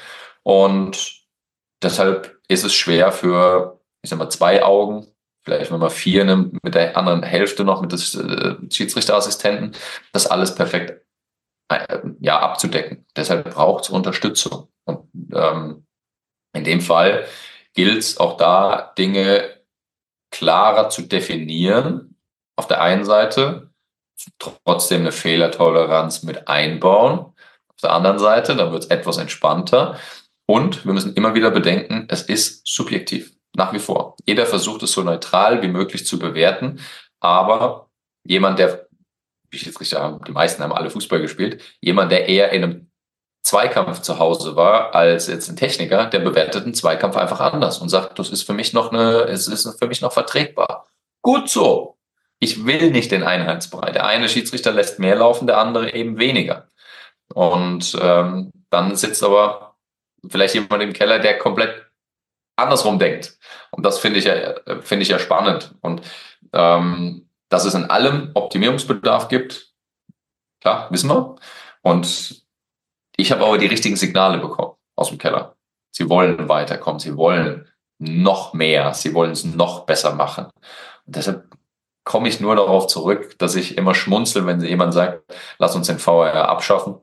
Und 0.46 1.24
deshalb 1.82 2.38
ist 2.46 2.64
es 2.64 2.72
schwer 2.72 3.10
für, 3.10 3.80
ich 4.02 4.10
sag 4.10 4.20
mal, 4.20 4.30
zwei 4.30 4.62
Augen, 4.62 5.08
vielleicht 5.44 5.72
wenn 5.72 5.80
man 5.80 5.90
vier 5.90 6.24
nimmt, 6.24 6.62
mit 6.62 6.76
der 6.76 6.96
anderen 6.96 7.24
Hälfte 7.24 7.64
noch, 7.64 7.80
mit 7.82 7.90
des 7.90 8.14
äh, 8.14 8.54
Schiedsrichterassistenten, 8.70 9.72
das 10.12 10.28
alles 10.28 10.54
perfekt 10.54 11.04
äh, 11.68 11.98
ja, 12.20 12.38
abzudecken. 12.38 13.04
Deshalb 13.16 13.52
braucht 13.52 13.84
es 13.84 13.90
Unterstützung. 13.90 14.68
Und 14.84 15.08
ähm, 15.34 15.84
in 16.54 16.62
dem 16.62 16.80
Fall 16.80 17.26
gilt 17.74 17.98
es 17.98 18.18
auch 18.18 18.36
da, 18.36 18.94
Dinge 18.96 19.50
klarer 20.30 20.90
zu 20.90 21.02
definieren. 21.02 22.20
Auf 22.54 22.68
der 22.68 22.80
einen 22.80 23.04
Seite 23.04 23.72
trotzdem 24.38 25.00
eine 25.00 25.12
Fehlertoleranz 25.12 26.22
mit 26.22 26.46
einbauen. 26.46 27.18
Auf 27.18 27.80
der 27.82 27.92
anderen 27.92 28.20
Seite, 28.20 28.54
da 28.54 28.70
wird 28.70 28.84
es 28.84 28.90
etwas 28.90 29.18
entspannter. 29.18 29.98
Und 30.46 30.84
wir 30.84 30.92
müssen 30.92 31.14
immer 31.14 31.34
wieder 31.34 31.50
bedenken, 31.50 32.06
es 32.08 32.22
ist 32.22 32.66
subjektiv, 32.66 33.32
nach 33.54 33.72
wie 33.72 33.78
vor. 33.78 34.16
Jeder 34.26 34.46
versucht 34.46 34.82
es 34.82 34.92
so 34.92 35.02
neutral 35.02 35.62
wie 35.62 35.68
möglich 35.68 36.06
zu 36.06 36.18
bewerten, 36.18 36.80
aber 37.20 37.90
jemand, 38.24 38.58
der, 38.58 38.86
wie 39.50 39.56
ich 39.56 39.66
jetzt 39.66 39.80
richtig 39.80 39.98
sagen, 39.98 40.20
die 40.26 40.32
meisten 40.32 40.62
haben 40.62 40.72
alle 40.72 40.90
Fußball 40.90 41.20
gespielt, 41.20 41.62
jemand, 41.80 42.12
der 42.12 42.28
eher 42.28 42.50
in 42.50 42.62
einem 42.62 42.90
Zweikampf 43.42 44.02
zu 44.02 44.18
Hause 44.18 44.56
war, 44.56 44.94
als 44.94 45.28
jetzt 45.28 45.48
ein 45.48 45.56
Techniker, 45.56 46.06
der 46.06 46.18
bewertet 46.18 46.64
einen 46.64 46.74
Zweikampf 46.74 47.16
einfach 47.16 47.40
anders 47.40 47.78
und 47.78 47.88
sagt, 47.88 48.18
das 48.18 48.30
ist 48.30 48.42
für 48.42 48.54
mich 48.54 48.72
noch 48.72 48.92
eine, 48.92 49.22
es 49.22 49.46
ist 49.46 49.78
für 49.78 49.86
mich 49.86 50.00
noch 50.00 50.12
vertretbar. 50.12 50.86
Gut 51.22 51.48
so. 51.48 51.96
Ich 52.40 52.66
will 52.66 52.90
nicht 52.90 53.12
den 53.12 53.22
Einheitsbrei. 53.22 53.92
Der 53.92 54.04
eine 54.04 54.28
Schiedsrichter 54.28 54.72
lässt 54.72 54.98
mehr 54.98 55.14
laufen, 55.14 55.46
der 55.46 55.58
andere 55.58 55.94
eben 55.94 56.18
weniger. 56.18 56.68
Und 57.32 57.96
ähm, 58.00 58.50
dann 58.68 58.96
sitzt 58.96 59.22
aber 59.22 59.75
vielleicht 60.28 60.54
jemand 60.54 60.82
im 60.82 60.92
Keller, 60.92 61.18
der 61.18 61.38
komplett 61.38 61.86
andersrum 62.56 62.98
denkt. 62.98 63.38
Und 63.70 63.84
das 63.84 63.98
finde 63.98 64.18
ich 64.18 64.24
ja, 64.24 64.54
finde 64.80 65.02
ich 65.02 65.08
ja 65.08 65.18
spannend. 65.18 65.74
Und 65.80 66.02
ähm, 66.52 67.28
dass 67.48 67.64
es 67.64 67.74
in 67.74 67.84
allem 67.84 68.30
Optimierungsbedarf 68.34 69.28
gibt, 69.28 69.72
klar, 70.60 70.88
wissen 70.90 71.10
wir. 71.10 71.36
Und 71.82 72.42
ich 73.16 73.32
habe 73.32 73.44
aber 73.44 73.58
die 73.58 73.66
richtigen 73.66 73.96
Signale 73.96 74.38
bekommen 74.38 74.74
aus 74.96 75.08
dem 75.08 75.18
Keller. 75.18 75.56
Sie 75.92 76.08
wollen 76.08 76.48
weiterkommen, 76.48 76.98
sie 76.98 77.16
wollen 77.16 77.68
noch 77.98 78.52
mehr, 78.52 78.92
sie 78.94 79.14
wollen 79.14 79.32
es 79.32 79.44
noch 79.44 79.86
besser 79.86 80.14
machen. 80.14 80.46
Und 81.06 81.16
deshalb 81.16 81.48
komme 82.04 82.28
ich 82.28 82.40
nur 82.40 82.56
darauf 82.56 82.86
zurück, 82.86 83.38
dass 83.38 83.54
ich 83.54 83.78
immer 83.78 83.94
schmunzel, 83.94 84.46
wenn 84.46 84.60
jemand 84.60 84.94
sagt, 84.94 85.22
lass 85.58 85.74
uns 85.74 85.86
den 85.86 85.98
VR 85.98 86.48
abschaffen, 86.48 86.96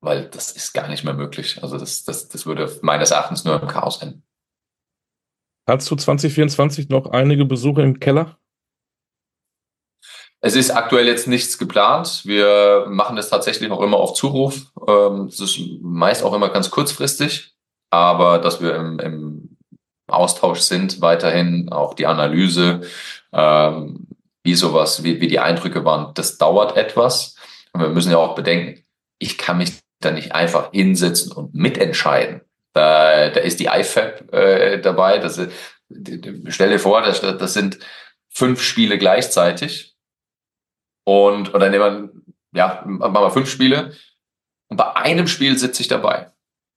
weil 0.00 0.28
das 0.28 0.52
ist 0.52 0.72
gar 0.72 0.88
nicht 0.88 1.04
mehr 1.04 1.14
möglich. 1.14 1.62
Also 1.62 1.78
das, 1.78 2.04
das, 2.04 2.28
das 2.28 2.46
würde 2.46 2.70
meines 2.82 3.10
Erachtens 3.10 3.44
nur 3.44 3.60
im 3.60 3.68
Chaos 3.68 4.02
enden. 4.02 4.22
Hast 5.68 5.90
du 5.90 5.96
2024 5.96 6.88
noch 6.88 7.10
einige 7.10 7.44
Besuche 7.44 7.82
im 7.82 8.00
Keller? 8.00 8.38
Es 10.40 10.54
ist 10.54 10.70
aktuell 10.70 11.06
jetzt 11.06 11.26
nichts 11.26 11.58
geplant. 11.58 12.22
Wir 12.24 12.86
machen 12.88 13.16
das 13.16 13.28
tatsächlich 13.28 13.70
auch 13.70 13.82
immer 13.82 13.96
auf 13.96 14.14
Zuruf. 14.14 14.72
Ähm, 14.86 15.26
es 15.26 15.40
ist 15.40 15.58
meist 15.82 16.22
auch 16.22 16.32
immer 16.32 16.48
ganz 16.48 16.70
kurzfristig, 16.70 17.54
aber 17.90 18.38
dass 18.38 18.62
wir 18.62 18.76
im, 18.76 18.98
im 19.00 19.56
Austausch 20.06 20.60
sind, 20.60 21.00
weiterhin 21.00 21.70
auch 21.70 21.94
die 21.94 22.06
Analyse, 22.06 22.82
ähm, 23.32 24.06
wie 24.44 24.54
sowas, 24.54 25.02
wie, 25.02 25.20
wie 25.20 25.26
die 25.26 25.40
Eindrücke 25.40 25.84
waren, 25.84 26.14
das 26.14 26.38
dauert 26.38 26.76
etwas. 26.76 27.36
Und 27.72 27.82
wir 27.82 27.88
müssen 27.88 28.12
ja 28.12 28.18
auch 28.18 28.34
bedenken, 28.34 28.82
ich 29.18 29.36
kann 29.36 29.58
mich 29.58 29.72
da 30.00 30.10
nicht 30.10 30.32
einfach 30.32 30.70
hinsetzen 30.72 31.32
und 31.32 31.54
mitentscheiden. 31.54 32.42
Da, 32.72 33.30
da 33.30 33.40
ist 33.40 33.60
die 33.60 33.66
IFAB 33.66 34.32
äh, 34.32 34.80
dabei. 34.80 35.18
Das, 35.18 35.40
stell 36.48 36.70
dir 36.70 36.78
vor, 36.78 37.02
das, 37.02 37.20
das 37.20 37.52
sind 37.52 37.78
fünf 38.28 38.62
Spiele 38.62 38.98
gleichzeitig 38.98 39.96
und, 41.04 41.54
oder 41.54 41.70
nehmen 41.70 42.12
wir, 42.52 42.60
ja, 42.60 42.82
machen 42.84 43.14
wir 43.14 43.30
fünf 43.30 43.50
Spiele. 43.50 43.92
Und 44.68 44.76
bei 44.76 44.94
einem 44.94 45.26
Spiel 45.26 45.56
sitze 45.56 45.80
ich 45.80 45.88
dabei. 45.88 46.32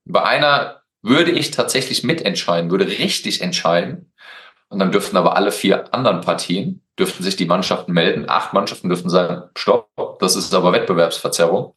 Bei 0.06 0.24
einer 0.24 0.84
würde 1.02 1.32
ich 1.32 1.52
tatsächlich 1.52 2.04
mitentscheiden, 2.04 2.72
würde 2.72 2.88
richtig 2.88 3.42
entscheiden. 3.42 4.14
Und 4.70 4.80
dann 4.80 4.94
dürften 4.94 5.18
aber 5.18 5.36
alle 5.36 5.52
vier 5.52 5.94
anderen 5.94 6.22
Partien, 6.22 6.82
dürften 6.98 7.24
sich 7.24 7.36
die 7.36 7.46
Mannschaften 7.46 7.92
melden. 7.92 8.30
Acht 8.30 8.54
Mannschaften 8.54 8.88
dürften 8.88 9.10
sagen, 9.10 9.50
stopp, 9.58 9.90
das 10.20 10.38
ist 10.38 10.54
aber 10.54 10.72
Wettbewerbsverzerrung. 10.72 11.76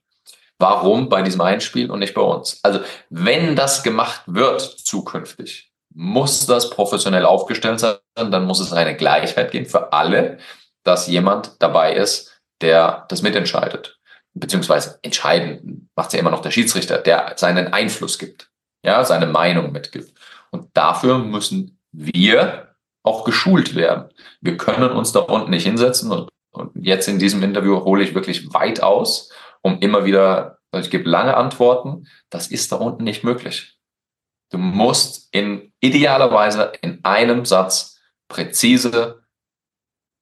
Warum 0.58 1.08
bei 1.08 1.22
diesem 1.22 1.40
einen 1.40 1.60
Spiel 1.60 1.90
und 1.90 1.98
nicht 1.98 2.14
bei 2.14 2.22
uns? 2.22 2.60
Also, 2.62 2.80
wenn 3.10 3.56
das 3.56 3.82
gemacht 3.82 4.22
wird 4.26 4.60
zukünftig, 4.60 5.72
muss 5.94 6.46
das 6.46 6.70
professionell 6.70 7.24
aufgestellt 7.24 7.80
sein, 7.80 7.96
dann 8.14 8.44
muss 8.44 8.60
es 8.60 8.72
eine 8.72 8.96
Gleichheit 8.96 9.50
geben 9.50 9.66
für 9.66 9.92
alle, 9.92 10.38
dass 10.84 11.06
jemand 11.06 11.52
dabei 11.60 11.94
ist, 11.94 12.40
der 12.60 13.06
das 13.08 13.22
mitentscheidet. 13.22 13.98
Beziehungsweise 14.34 14.98
entscheiden 15.02 15.88
macht 15.94 16.12
ja 16.12 16.18
immer 16.18 16.30
noch 16.30 16.42
der 16.42 16.50
Schiedsrichter, 16.50 16.98
der 16.98 17.34
seinen 17.36 17.72
Einfluss 17.72 18.18
gibt, 18.18 18.50
ja, 18.84 19.04
seine 19.04 19.26
Meinung 19.26 19.72
mitgibt. 19.72 20.12
Und 20.50 20.68
dafür 20.74 21.18
müssen 21.18 21.78
wir 21.92 22.74
auch 23.04 23.24
geschult 23.24 23.74
werden. 23.74 24.08
Wir 24.40 24.56
können 24.56 24.90
uns 24.90 25.12
da 25.12 25.20
unten 25.20 25.50
nicht 25.50 25.64
hinsetzen 25.64 26.10
und, 26.10 26.28
und 26.50 26.72
jetzt 26.74 27.06
in 27.08 27.18
diesem 27.18 27.42
Interview 27.42 27.84
hole 27.84 28.02
ich 28.02 28.14
wirklich 28.14 28.52
weit 28.52 28.82
aus, 28.82 29.30
um 29.64 29.80
immer 29.80 30.04
wieder 30.04 30.58
Also 30.70 30.86
ich 30.86 30.90
gebe 30.90 31.08
lange 31.08 31.36
Antworten. 31.36 32.06
Das 32.30 32.48
ist 32.48 32.70
da 32.70 32.76
unten 32.76 33.04
nicht 33.04 33.24
möglich. 33.24 33.76
Du 34.50 34.58
musst 34.58 35.28
in 35.32 35.72
idealerweise 35.80 36.72
in 36.82 37.04
einem 37.04 37.44
Satz 37.44 37.98
präzise 38.28 39.24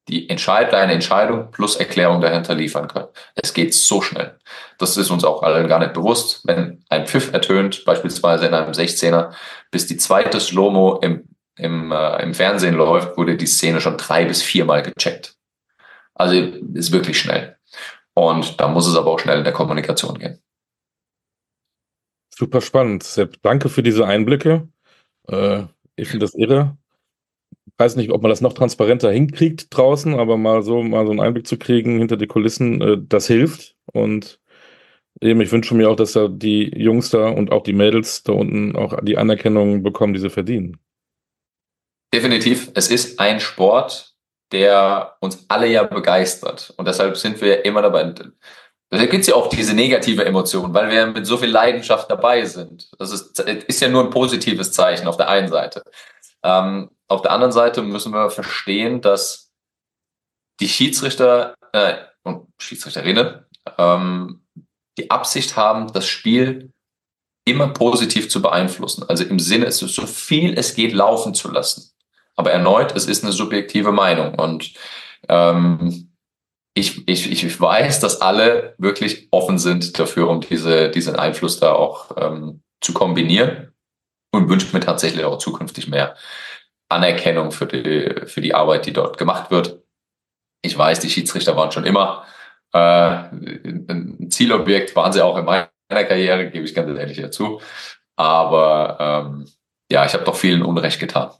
die 0.08 0.28
Entscheid 0.28 0.72
deine 0.72 0.92
Entscheidung 0.92 1.50
plus 1.50 1.76
Erklärung 1.76 2.20
dahinter 2.20 2.54
liefern 2.54 2.88
können. 2.88 3.08
Es 3.34 3.54
geht 3.54 3.72
so 3.72 4.02
schnell. 4.02 4.38
Das 4.78 4.96
ist 4.96 5.10
uns 5.10 5.24
auch 5.24 5.42
allen 5.42 5.68
gar 5.68 5.78
nicht 5.78 5.92
bewusst. 5.92 6.40
Wenn 6.44 6.84
ein 6.88 7.06
Pfiff 7.06 7.32
ertönt, 7.32 7.84
beispielsweise 7.84 8.46
in 8.46 8.54
einem 8.54 8.72
16er, 8.72 9.32
bis 9.70 9.86
die 9.86 9.96
zweite 9.96 10.40
Slow-Mo 10.40 10.98
im, 11.02 11.28
im, 11.56 11.92
äh, 11.92 12.22
im 12.22 12.34
Fernsehen 12.34 12.74
läuft, 12.74 13.16
wurde 13.16 13.36
die 13.36 13.46
Szene 13.46 13.80
schon 13.80 13.96
drei 13.96 14.24
bis 14.24 14.42
viermal 14.42 14.82
gecheckt. 14.82 15.36
Also 16.14 16.34
ist 16.34 16.92
wirklich 16.92 17.18
schnell. 17.18 17.56
Und 18.14 18.60
da 18.60 18.68
muss 18.68 18.86
es 18.86 18.96
aber 18.96 19.10
auch 19.10 19.18
schnell 19.18 19.38
in 19.38 19.44
der 19.44 19.52
Kommunikation 19.52 20.18
gehen. 20.18 20.38
Super 22.34 22.60
spannend, 22.60 23.02
Sepp. 23.02 23.40
Danke 23.42 23.68
für 23.68 23.82
diese 23.82 24.06
Einblicke. 24.06 24.68
Äh, 25.28 25.64
ich 25.96 26.08
finde 26.08 26.26
das 26.26 26.34
irre 26.34 26.76
weiß 27.78 27.96
nicht, 27.96 28.10
ob 28.10 28.22
man 28.22 28.30
das 28.30 28.40
noch 28.40 28.52
transparenter 28.52 29.10
hinkriegt 29.10 29.66
draußen, 29.70 30.14
aber 30.14 30.36
mal 30.36 30.62
so, 30.62 30.82
mal 30.82 31.04
so 31.04 31.10
einen 31.10 31.20
Einblick 31.20 31.46
zu 31.46 31.58
kriegen 31.58 31.98
hinter 31.98 32.16
die 32.16 32.26
Kulissen, 32.26 32.80
äh, 32.80 32.96
das 33.00 33.26
hilft. 33.26 33.76
Und 33.92 34.40
eben, 35.20 35.40
ich 35.40 35.52
wünsche 35.52 35.74
mir 35.74 35.90
auch, 35.90 35.96
dass 35.96 36.12
da 36.12 36.28
die 36.28 36.70
Jungs 36.76 37.10
da 37.10 37.28
und 37.28 37.50
auch 37.50 37.62
die 37.62 37.72
Mädels 37.72 38.22
da 38.22 38.32
unten 38.32 38.76
auch 38.76 38.98
die 39.02 39.18
Anerkennung 39.18 39.82
bekommen, 39.82 40.14
die 40.14 40.20
sie 40.20 40.30
verdienen. 40.30 40.78
Definitiv. 42.14 42.70
Es 42.74 42.88
ist 42.88 43.18
ein 43.18 43.40
Sport, 43.40 44.11
der 44.52 45.16
uns 45.20 45.44
alle 45.48 45.66
ja 45.66 45.82
begeistert. 45.84 46.72
Und 46.76 46.86
deshalb 46.86 47.16
sind 47.16 47.40
wir 47.40 47.64
immer 47.64 47.82
dabei. 47.82 48.12
Da 48.90 49.06
gibt 49.06 49.22
es 49.22 49.26
ja 49.26 49.34
auch 49.34 49.48
diese 49.48 49.74
negative 49.74 50.24
Emotion, 50.24 50.74
weil 50.74 50.90
wir 50.90 51.06
mit 51.06 51.26
so 51.26 51.38
viel 51.38 51.50
Leidenschaft 51.50 52.10
dabei 52.10 52.44
sind. 52.44 52.90
Das 52.98 53.10
ist, 53.10 53.40
ist 53.40 53.80
ja 53.80 53.88
nur 53.88 54.04
ein 54.04 54.10
positives 54.10 54.72
Zeichen 54.72 55.08
auf 55.08 55.16
der 55.16 55.28
einen 55.28 55.48
Seite. 55.48 55.82
Ähm, 56.42 56.90
auf 57.08 57.22
der 57.22 57.32
anderen 57.32 57.52
Seite 57.52 57.82
müssen 57.82 58.12
wir 58.12 58.30
verstehen, 58.30 59.00
dass 59.00 59.50
die 60.60 60.68
Schiedsrichter 60.68 61.54
äh, 61.72 61.94
und 62.22 62.48
Schiedsrichterinnen 62.60 63.46
ähm, 63.78 64.44
die 64.98 65.10
Absicht 65.10 65.56
haben, 65.56 65.92
das 65.92 66.06
Spiel 66.06 66.72
immer 67.44 67.68
positiv 67.68 68.28
zu 68.28 68.42
beeinflussen. 68.42 69.04
Also 69.08 69.24
im 69.24 69.38
Sinne, 69.38 69.72
so 69.72 70.06
viel 70.06 70.56
es 70.58 70.74
geht 70.74 70.92
laufen 70.92 71.34
zu 71.34 71.50
lassen. 71.50 71.91
Aber 72.36 72.50
erneut, 72.50 72.94
es 72.96 73.06
ist 73.06 73.24
eine 73.24 73.32
subjektive 73.32 73.92
Meinung. 73.92 74.34
Und 74.34 74.72
ähm, 75.28 76.12
ich, 76.74 77.06
ich, 77.06 77.30
ich 77.30 77.60
weiß, 77.60 78.00
dass 78.00 78.20
alle 78.20 78.74
wirklich 78.78 79.28
offen 79.30 79.58
sind 79.58 79.98
dafür, 79.98 80.28
um 80.28 80.40
diese, 80.40 80.90
diesen 80.90 81.16
Einfluss 81.16 81.60
da 81.60 81.72
auch 81.72 82.16
ähm, 82.16 82.62
zu 82.80 82.94
kombinieren 82.94 83.72
und 84.32 84.48
wünsche 84.48 84.74
mir 84.74 84.80
tatsächlich 84.80 85.24
auch 85.24 85.38
zukünftig 85.38 85.88
mehr. 85.88 86.16
Anerkennung 86.88 87.52
für 87.52 87.66
die, 87.66 88.26
für 88.26 88.40
die 88.40 88.54
Arbeit, 88.54 88.86
die 88.86 88.92
dort 88.92 89.18
gemacht 89.18 89.50
wird. 89.50 89.82
Ich 90.62 90.76
weiß, 90.76 91.00
die 91.00 91.10
Schiedsrichter 91.10 91.56
waren 91.56 91.72
schon 91.72 91.84
immer 91.84 92.24
äh, 92.72 92.78
ein 92.78 94.28
Zielobjekt, 94.30 94.94
waren 94.96 95.12
sie 95.12 95.22
auch 95.22 95.36
in 95.36 95.44
meiner 95.44 95.68
Karriere, 95.88 96.50
gebe 96.50 96.64
ich 96.64 96.74
ganz 96.74 96.96
ehrlich 96.98 97.20
dazu. 97.20 97.60
Aber 98.16 98.96
ähm, 99.00 99.48
ja, 99.90 100.04
ich 100.04 100.14
habe 100.14 100.24
doch 100.24 100.36
vielen 100.36 100.62
Unrecht 100.62 101.00
getan. 101.00 101.30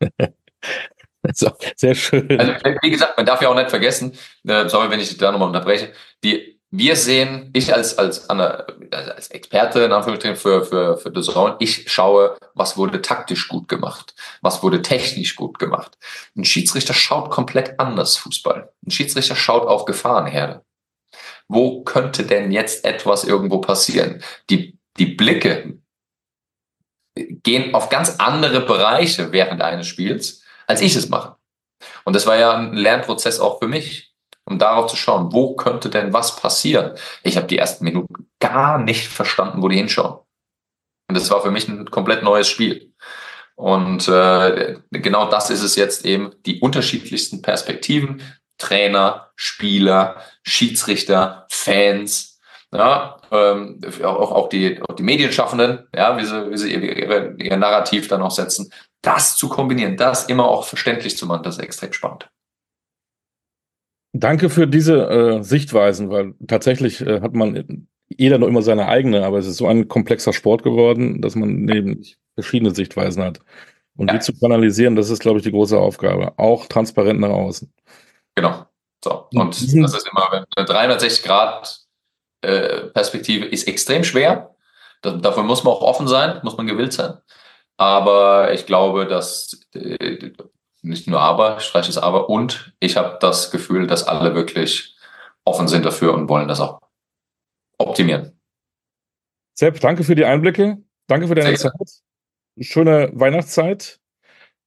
so, 1.32 1.50
sehr 1.76 1.94
schön. 1.94 2.38
Also, 2.38 2.52
wie 2.82 2.90
gesagt, 2.90 3.16
man 3.16 3.26
darf 3.26 3.40
ja 3.42 3.48
auch 3.48 3.54
nicht 3.54 3.70
vergessen, 3.70 4.12
äh, 4.46 4.68
sorry, 4.68 4.90
wenn 4.90 5.00
ich 5.00 5.16
da 5.16 5.32
nochmal 5.32 5.48
unterbreche, 5.48 5.92
die 6.22 6.54
wir 6.76 6.96
sehen, 6.96 7.50
ich 7.52 7.72
als, 7.72 7.98
als, 7.98 8.28
als 8.28 9.28
Experte 9.28 9.84
in 9.84 9.92
Anführungsstrichen 9.92 10.36
für, 10.36 10.64
für, 10.64 10.96
für 10.96 11.12
The 11.14 11.20
Zone, 11.22 11.54
ich 11.60 11.88
schaue, 11.88 12.36
was 12.54 12.76
wurde 12.76 13.00
taktisch 13.00 13.46
gut 13.46 13.68
gemacht, 13.68 14.14
was 14.40 14.60
wurde 14.64 14.82
technisch 14.82 15.36
gut 15.36 15.60
gemacht. 15.60 15.96
Ein 16.36 16.44
Schiedsrichter 16.44 16.92
schaut 16.92 17.30
komplett 17.30 17.78
anders 17.78 18.16
Fußball. 18.16 18.72
Ein 18.84 18.90
Schiedsrichter 18.90 19.36
schaut 19.36 19.68
auf 19.68 19.84
Gefahrenherde. 19.84 20.64
Wo 21.46 21.84
könnte 21.84 22.24
denn 22.24 22.50
jetzt 22.50 22.84
etwas 22.84 23.22
irgendwo 23.22 23.58
passieren? 23.58 24.20
Die, 24.50 24.76
die 24.98 25.06
Blicke 25.06 25.78
gehen 27.14 27.74
auf 27.74 27.88
ganz 27.88 28.16
andere 28.18 28.60
Bereiche 28.60 29.32
während 29.32 29.62
eines 29.62 29.86
Spiels, 29.86 30.42
als 30.66 30.80
ich 30.80 30.96
es 30.96 31.08
mache. 31.08 31.36
Und 32.04 32.16
das 32.16 32.26
war 32.26 32.36
ja 32.36 32.56
ein 32.56 32.72
Lernprozess 32.72 33.40
auch 33.40 33.58
für 33.58 33.68
mich 33.68 34.14
um 34.44 34.58
darauf 34.58 34.90
zu 34.90 34.96
schauen, 34.96 35.32
wo 35.32 35.56
könnte 35.56 35.88
denn 35.88 36.12
was 36.12 36.36
passieren. 36.36 36.92
Ich 37.22 37.36
habe 37.36 37.46
die 37.46 37.58
ersten 37.58 37.84
Minuten 37.84 38.28
gar 38.40 38.78
nicht 38.78 39.08
verstanden, 39.08 39.62
wo 39.62 39.68
die 39.68 39.76
hinschauen. 39.76 40.18
Und 41.08 41.16
das 41.16 41.30
war 41.30 41.42
für 41.42 41.50
mich 41.50 41.68
ein 41.68 41.90
komplett 41.90 42.22
neues 42.22 42.48
Spiel. 42.48 42.92
Und 43.56 44.08
äh, 44.08 44.76
genau 44.90 45.30
das 45.30 45.50
ist 45.50 45.62
es 45.62 45.76
jetzt 45.76 46.04
eben, 46.04 46.32
die 46.44 46.60
unterschiedlichsten 46.60 47.40
Perspektiven, 47.40 48.22
Trainer, 48.58 49.30
Spieler, 49.36 50.22
Schiedsrichter, 50.42 51.46
Fans, 51.50 52.33
ja, 52.74 53.16
ähm, 53.30 53.80
auch, 54.02 54.32
auch, 54.32 54.48
die, 54.48 54.80
auch 54.82 54.94
die 54.96 55.02
Medienschaffenden, 55.02 55.86
ja, 55.94 56.16
wie 56.18 56.24
sie, 56.24 56.50
wie 56.50 56.58
sie 56.58 56.74
ihr, 56.74 57.38
ihr 57.38 57.56
Narrativ 57.56 58.08
dann 58.08 58.22
auch 58.22 58.32
setzen, 58.32 58.72
das 59.00 59.36
zu 59.36 59.48
kombinieren, 59.48 59.96
das 59.96 60.26
immer 60.26 60.48
auch 60.48 60.64
verständlich 60.64 61.16
zu 61.16 61.26
machen, 61.26 61.44
das 61.44 61.56
ist 61.58 61.62
extrem 61.62 61.92
spannend. 61.92 62.28
Danke 64.12 64.50
für 64.50 64.66
diese 64.66 65.08
äh, 65.08 65.42
Sichtweisen, 65.42 66.10
weil 66.10 66.34
tatsächlich 66.46 67.00
äh, 67.00 67.20
hat 67.20 67.34
man 67.34 67.88
jeder 68.08 68.38
noch 68.38 68.48
immer 68.48 68.62
seine 68.62 68.86
eigene, 68.86 69.24
aber 69.24 69.38
es 69.38 69.46
ist 69.46 69.56
so 69.56 69.66
ein 69.66 69.88
komplexer 69.88 70.32
Sport 70.32 70.62
geworden, 70.62 71.20
dass 71.20 71.34
man 71.34 71.64
neben 71.64 72.04
verschiedene 72.34 72.74
Sichtweisen 72.74 73.22
hat. 73.22 73.40
Und 73.96 74.08
ja. 74.08 74.14
die 74.14 74.20
zu 74.20 74.32
kanalisieren, 74.38 74.96
das 74.96 75.10
ist, 75.10 75.20
glaube 75.20 75.38
ich, 75.38 75.44
die 75.44 75.52
große 75.52 75.78
Aufgabe. 75.78 76.32
Auch 76.36 76.66
transparent 76.66 77.20
nach 77.20 77.30
außen. 77.30 77.72
Genau. 78.34 78.66
So. 79.04 79.28
Und 79.32 79.54
das 79.54 79.62
ist 79.62 80.08
immer 80.08 80.46
eine 80.56 80.66
360 80.66 81.24
Grad 81.24 81.83
Perspektive 82.92 83.46
ist 83.46 83.68
extrem 83.68 84.04
schwer. 84.04 84.54
Das, 85.02 85.20
dafür 85.20 85.42
muss 85.42 85.64
man 85.64 85.74
auch 85.74 85.82
offen 85.82 86.08
sein, 86.08 86.40
muss 86.42 86.56
man 86.56 86.66
gewillt 86.66 86.92
sein. 86.92 87.18
Aber 87.76 88.52
ich 88.52 88.66
glaube, 88.66 89.06
dass 89.06 89.60
äh, 89.74 90.32
nicht 90.82 91.06
nur 91.06 91.20
aber, 91.20 91.58
ich 91.58 91.64
streiche 91.64 91.88
das 91.88 91.98
aber 91.98 92.28
und 92.28 92.74
ich 92.78 92.96
habe 92.96 93.18
das 93.20 93.50
Gefühl, 93.50 93.86
dass 93.86 94.06
alle 94.06 94.34
wirklich 94.34 94.94
offen 95.44 95.68
sind 95.68 95.84
dafür 95.84 96.14
und 96.14 96.28
wollen 96.28 96.48
das 96.48 96.60
auch 96.60 96.80
optimieren. 97.78 98.38
Sepp, 99.54 99.80
danke 99.80 100.04
für 100.04 100.14
die 100.14 100.24
Einblicke. 100.24 100.78
Danke 101.06 101.28
für 101.28 101.34
deine 101.34 101.56
Sehr 101.56 101.70
Zeit. 101.70 102.02
Schöne 102.60 103.10
Weihnachtszeit. 103.12 104.00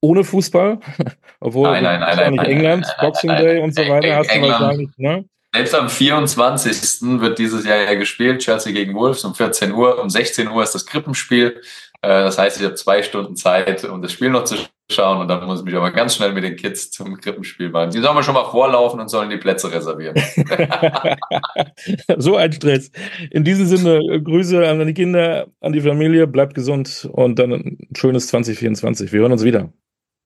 Ohne 0.02 0.24
Fußball. 0.24 0.80
Obwohl 1.40 1.72
nein, 1.72 1.84
nein, 1.84 2.00
nein, 2.00 2.34
nein, 2.36 2.46
England, 2.46 2.96
Boxing 3.00 3.32
Day 3.32 3.62
und 3.62 3.74
so 3.74 3.82
weiter 3.82 4.16
hast 4.16 4.34
du 4.34 4.42
wahrscheinlich, 4.42 4.90
ne? 4.98 5.26
Selbst 5.58 5.74
am 5.74 5.89
24. 5.89 7.20
wird 7.20 7.39
dieses 7.39 7.65
Jahr 7.65 7.78
ja 7.78 7.96
gespielt, 7.96 8.43
Chelsea 8.43 8.72
gegen 8.72 8.93
Wolves 8.93 9.26
um 9.26 9.34
14 9.34 9.72
Uhr. 9.72 10.00
Um 10.00 10.08
16 10.08 10.48
Uhr 10.50 10.62
ist 10.62 10.76
das 10.76 10.86
Krippenspiel. 10.86 11.63
Äh, 12.04 12.10
das 12.10 12.38
heißt, 12.38 12.60
ich 12.60 12.63
habe 12.63 12.76
zwei 12.76 13.02
Stunden 13.02 13.36
Zeit, 13.36 13.84
um 13.84 14.04
das 14.04 14.12
Spiel 14.12 14.30
noch 14.30 14.43
zu 14.43 14.56
schauen 14.91 15.20
und 15.20 15.30
dann 15.30 15.43
muss 15.48 15.62
ich 15.62 15.65
mich 15.65 15.74
aber 15.74 15.89
ganz 15.89 16.15
schnell 16.15 16.32
mit 16.32 16.43
den 16.43 16.58
Kids 16.58 16.91
zum 16.91 17.20
Krippenspiel 17.20 17.70
machen. 17.70 17.89
Die 17.89 18.00
sollen 18.00 18.15
wir 18.15 18.22
schon 18.22 18.36
mal 18.36 18.46
vorlaufen 18.46 19.00
und 19.00 19.10
sollen 19.10 19.32
die 19.32 19.38
Plätze 19.38 19.72
reservieren. 19.72 20.15
so 22.17 22.36
ein 22.36 22.54
Stress. 22.54 22.91
In 23.32 23.43
diesem 23.43 23.65
Sinne, 23.65 24.22
Grüße 24.22 24.70
an 24.70 24.86
die 24.86 24.93
Kinder, 24.93 25.48
an 25.60 25.74
die 25.74 25.82
Familie, 25.82 26.28
bleibt 26.28 26.54
gesund 26.54 27.10
und 27.12 27.39
dann 27.39 27.52
ein 27.52 27.80
schönes 27.98 28.28
2024. 28.28 29.12
Wir 29.12 29.22
hören 29.22 29.32
uns 29.32 29.43
wieder. 29.43 29.74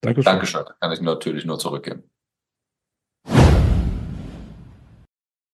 Dankeschön. 0.01 0.25
Dankeschön. 0.25 0.65
Kann 0.81 0.91
ich 0.91 0.99
natürlich 0.99 1.45
nur 1.45 1.57
zurückgeben. 1.57 2.03